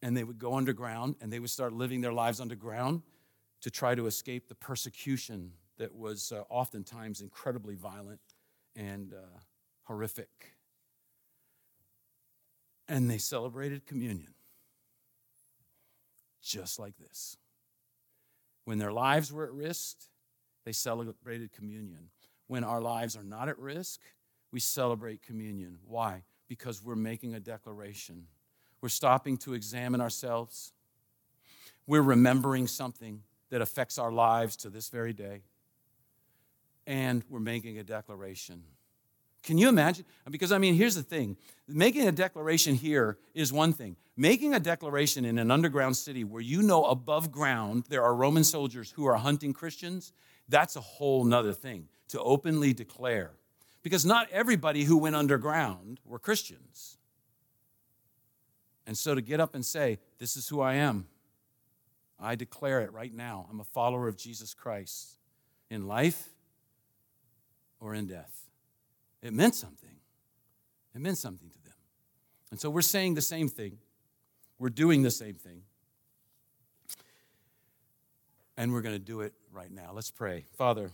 And 0.00 0.16
they 0.16 0.24
would 0.24 0.38
go 0.38 0.54
underground 0.54 1.16
and 1.20 1.32
they 1.32 1.38
would 1.38 1.50
start 1.50 1.72
living 1.72 2.00
their 2.00 2.12
lives 2.12 2.40
underground. 2.40 3.02
to 3.60 3.70
try 3.70 3.94
to 3.94 4.06
escape 4.06 4.48
the 4.48 4.54
persecution 4.54 5.52
that 5.78 5.92
was 5.94 6.32
uh, 6.32 6.42
oftentimes 6.48 7.20
incredibly 7.20 7.74
violent 7.74 8.20
and 8.76 9.12
uh, 9.12 9.38
horrific. 9.88 10.54
And 12.86 13.10
they 13.10 13.18
celebrated 13.18 13.84
communion 13.84 14.34
just 16.48 16.78
like 16.78 16.96
this. 16.96 17.36
When 18.64 18.78
their 18.78 18.92
lives 18.92 19.32
were 19.32 19.44
at 19.44 19.52
risk, 19.52 19.96
they 20.64 20.72
celebrated 20.72 21.52
communion. 21.52 22.10
When 22.46 22.64
our 22.64 22.80
lives 22.80 23.16
are 23.16 23.22
not 23.22 23.48
at 23.48 23.58
risk, 23.58 24.00
we 24.52 24.60
celebrate 24.60 25.22
communion. 25.22 25.78
Why? 25.86 26.22
Because 26.48 26.82
we're 26.82 26.96
making 26.96 27.34
a 27.34 27.40
declaration. 27.40 28.26
We're 28.80 28.88
stopping 28.88 29.36
to 29.38 29.54
examine 29.54 30.00
ourselves. 30.00 30.72
We're 31.86 32.02
remembering 32.02 32.66
something 32.66 33.22
that 33.50 33.60
affects 33.60 33.98
our 33.98 34.12
lives 34.12 34.56
to 34.58 34.70
this 34.70 34.88
very 34.88 35.12
day. 35.12 35.42
And 36.86 37.22
we're 37.28 37.40
making 37.40 37.78
a 37.78 37.84
declaration. 37.84 38.62
Can 39.42 39.58
you 39.58 39.68
imagine? 39.68 40.04
Because, 40.30 40.52
I 40.52 40.58
mean, 40.58 40.74
here's 40.74 40.94
the 40.94 41.02
thing 41.02 41.36
making 41.66 42.06
a 42.08 42.12
declaration 42.12 42.74
here 42.74 43.18
is 43.34 43.52
one 43.52 43.72
thing. 43.72 43.96
Making 44.16 44.54
a 44.54 44.60
declaration 44.60 45.24
in 45.24 45.38
an 45.38 45.50
underground 45.50 45.96
city 45.96 46.24
where 46.24 46.42
you 46.42 46.62
know 46.62 46.84
above 46.84 47.30
ground 47.30 47.84
there 47.88 48.02
are 48.02 48.14
Roman 48.14 48.42
soldiers 48.42 48.90
who 48.90 49.06
are 49.06 49.14
hunting 49.14 49.52
Christians, 49.52 50.12
that's 50.48 50.74
a 50.74 50.80
whole 50.80 51.24
nother 51.24 51.52
thing 51.52 51.88
to 52.08 52.20
openly 52.20 52.72
declare. 52.72 53.30
Because 53.82 54.04
not 54.04 54.28
everybody 54.32 54.84
who 54.84 54.96
went 54.96 55.14
underground 55.14 56.00
were 56.04 56.18
Christians. 56.18 56.98
And 58.86 58.98
so 58.98 59.14
to 59.14 59.20
get 59.20 59.38
up 59.38 59.54
and 59.54 59.64
say, 59.64 59.98
This 60.18 60.36
is 60.36 60.48
who 60.48 60.60
I 60.60 60.74
am, 60.74 61.06
I 62.18 62.34
declare 62.34 62.80
it 62.80 62.92
right 62.92 63.14
now. 63.14 63.46
I'm 63.50 63.60
a 63.60 63.64
follower 63.64 64.08
of 64.08 64.16
Jesus 64.16 64.52
Christ 64.52 65.16
in 65.70 65.86
life 65.86 66.30
or 67.80 67.94
in 67.94 68.06
death. 68.06 68.47
It 69.22 69.32
meant 69.32 69.54
something. 69.54 69.96
It 70.94 71.00
meant 71.00 71.18
something 71.18 71.48
to 71.48 71.62
them. 71.64 71.74
And 72.50 72.60
so 72.60 72.70
we're 72.70 72.82
saying 72.82 73.14
the 73.14 73.22
same 73.22 73.48
thing. 73.48 73.78
We're 74.58 74.70
doing 74.70 75.02
the 75.02 75.10
same 75.10 75.34
thing. 75.34 75.62
And 78.56 78.72
we're 78.72 78.82
going 78.82 78.94
to 78.94 79.00
do 79.00 79.20
it 79.20 79.34
right 79.52 79.70
now. 79.70 79.90
Let's 79.92 80.10
pray. 80.10 80.46
Father, 80.56 80.90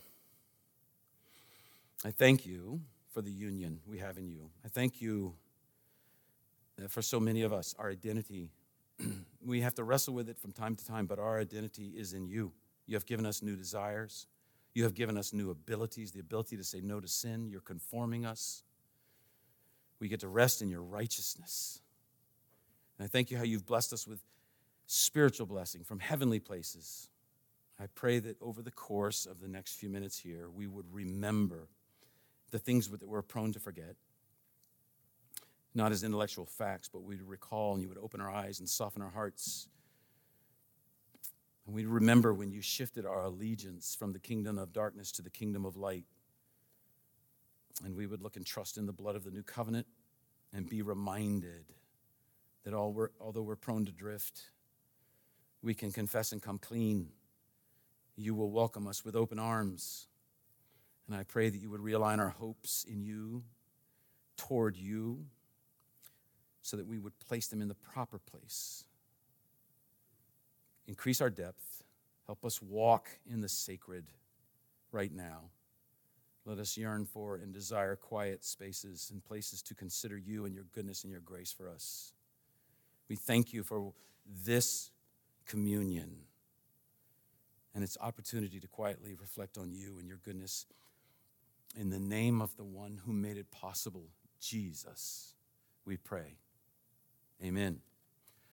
I 2.05 2.11
thank 2.11 2.45
you 2.45 2.81
for 3.13 3.23
the 3.23 3.31
union 3.31 3.81
we 3.87 3.99
have 3.99 4.19
in 4.19 4.29
you. 4.29 4.51
I 4.65 4.69
thank 4.69 5.01
you 5.01 5.35
for 6.89 7.01
so 7.01 7.19
many 7.19 7.43
of 7.43 7.53
us, 7.53 7.75
our 7.79 7.89
identity. 7.89 8.51
we 9.45 9.61
have 9.61 9.75
to 9.77 9.85
wrestle 9.85 10.13
with 10.13 10.29
it 10.29 10.39
from 10.39 10.53
time 10.53 10.75
to 10.77 10.85
time, 10.85 11.07
but 11.07 11.19
our 11.19 11.41
identity 11.41 11.93
is 11.97 12.13
in 12.13 12.27
you. 12.27 12.53
You 12.87 12.97
have 12.97 13.07
given 13.07 13.25
us 13.25 13.43
new 13.43 13.57
desires. 13.57 14.27
You 14.75 14.83
have 14.83 14.95
given 14.95 15.17
us 15.17 15.33
new 15.33 15.51
abilities, 15.51 16.11
the 16.11 16.21
ability 16.21 16.57
to 16.57 16.65
say 16.65 16.81
no 16.81 17.01
to 17.01 17.07
sin. 17.07 17.49
You're 17.49 17.61
conforming 17.61 18.27
us. 18.27 18.65
We 20.01 20.09
get 20.09 20.21
to 20.21 20.29
rest 20.29 20.61
in 20.61 20.69
your 20.69 20.83
righteousness. 20.83 21.81
And 22.99 23.05
I 23.05 23.09
thank 23.09 23.31
you 23.31 23.37
how 23.37 23.45
you've 23.45 23.67
blessed 23.67 23.93
us 23.93 24.07
with 24.07 24.21
spiritual 24.87 25.47
blessing 25.47 25.85
from 25.85 26.01
heavenly 26.01 26.41
places. 26.41 27.09
I 27.81 27.87
pray 27.95 28.19
that 28.19 28.37
over 28.41 28.63
the 28.63 28.71
course 28.71 29.27
of 29.27 29.41
the 29.41 29.49
next 29.49 29.77
few 29.77 29.89
minutes 29.89 30.19
here, 30.19 30.51
we 30.51 30.67
would 30.67 30.87
remember 30.93 31.69
the 32.51 32.59
things 32.59 32.89
that 32.89 33.09
we're 33.09 33.23
prone 33.23 33.53
to 33.53 33.61
forget, 33.61 33.97
not 35.75 35.93
as 35.93 36.05
intellectual 36.05 36.47
facts, 36.47 36.89
but 36.89 37.03
we'd 37.03 37.23
recall 37.23 37.75
and 37.75 37.83
you 37.83 37.89
would 37.89 37.99
open 37.99 38.21
our 38.21 38.31
eyes 38.31 38.61
and 38.61 38.69
soften 38.69 39.03
our 39.03 39.11
hearts 39.11 39.69
and 41.67 41.75
we 41.75 41.87
remember 41.87 42.35
when 42.35 42.51
you 42.51 42.61
shifted 42.61 43.07
our 43.07 43.25
allegiance 43.25 43.95
from 43.95 44.13
the 44.13 44.19
kingdom 44.19 44.59
of 44.59 44.73
darkness 44.73 45.11
to 45.13 45.23
the 45.23 45.31
kingdom 45.31 45.65
of 45.65 45.77
light. 45.77 46.05
And 47.85 47.97
we 47.97 48.07
would 48.07 48.21
look 48.21 48.37
and 48.37 48.45
trust 48.45 48.77
in 48.77 48.87
the 48.87 48.93
blood 48.93 49.17
of 49.17 49.25
the 49.25 49.31
new 49.31 49.43
covenant 49.43 49.87
and 50.53 50.69
be 50.69 50.83
reminded 50.83 51.65
that 52.65 52.75
all 52.75 52.93
we're, 52.93 53.09
although 53.21 53.43
we're 53.43 53.57
prone 53.57 53.87
to 53.87 53.93
drift, 53.93 54.51
we 55.63 55.75
can 55.75 55.91
confess 55.91 56.33
and 56.33 56.43
come 56.43 56.59
clean. 56.59 57.09
You 58.17 58.35
will 58.35 58.51
welcome 58.51 58.87
us 58.87 59.05
with 59.05 59.17
open 59.17 59.39
arms. 59.39 60.07
And 61.09 61.17
I 61.17 61.25
pray 61.25 61.49
that 61.49 61.59
you 61.59 61.71
would 61.71 61.81
realign 61.81 62.19
our 62.19 62.29
hopes 62.29 62.85
in 62.89 63.03
you, 63.03 63.43
toward 64.37 64.77
you, 64.77 65.27
so 66.63 66.77
that 66.77 66.87
we 66.87 66.99
would 66.99 67.19
place 67.19 67.49
them 67.49 67.61
in 67.61 67.69
the 67.69 67.75
proper 67.75 68.19
place 68.19 68.85
increase 70.87 71.21
our 71.21 71.31
depth. 71.31 71.83
Help 72.27 72.45
us 72.45 72.63
walk 72.63 73.09
in 73.31 73.41
the 73.41 73.49
sacred 73.49 74.05
right 74.93 75.13
now. 75.13 75.51
Let 76.47 76.59
us 76.59 76.77
yearn 76.77 77.07
for 77.07 77.37
and 77.37 77.53
desire 77.53 77.97
quiet 77.97 78.45
spaces 78.45 79.11
and 79.13 79.25
places 79.25 79.63
to 79.63 79.75
consider 79.75 80.19
you 80.19 80.45
and 80.45 80.55
your 80.55 80.67
goodness 80.75 81.03
and 81.03 81.11
your 81.11 81.21
grace 81.21 81.53
for 81.53 81.69
us. 81.69 82.13
We 83.09 83.17
thank 83.17 83.53
you 83.53 83.63
for 83.63 83.93
this 84.45 84.91
communion 85.47 86.17
and 87.75 87.83
its 87.83 87.97
opportunity 88.01 88.61
to 88.61 88.69
quietly 88.69 89.15
reflect 89.15 89.59
on 89.59 89.73
you 89.73 89.99
and 89.99 90.07
your 90.07 90.19
goodness. 90.19 90.67
In 91.77 91.91
the 91.91 91.99
name 91.99 92.41
of 92.41 92.57
the 92.57 92.65
one 92.65 93.01
who 93.05 93.13
made 93.13 93.37
it 93.37 93.51
possible, 93.51 94.09
Jesus, 94.41 95.35
we 95.85 95.97
pray. 95.97 96.37
Amen. 97.43 97.81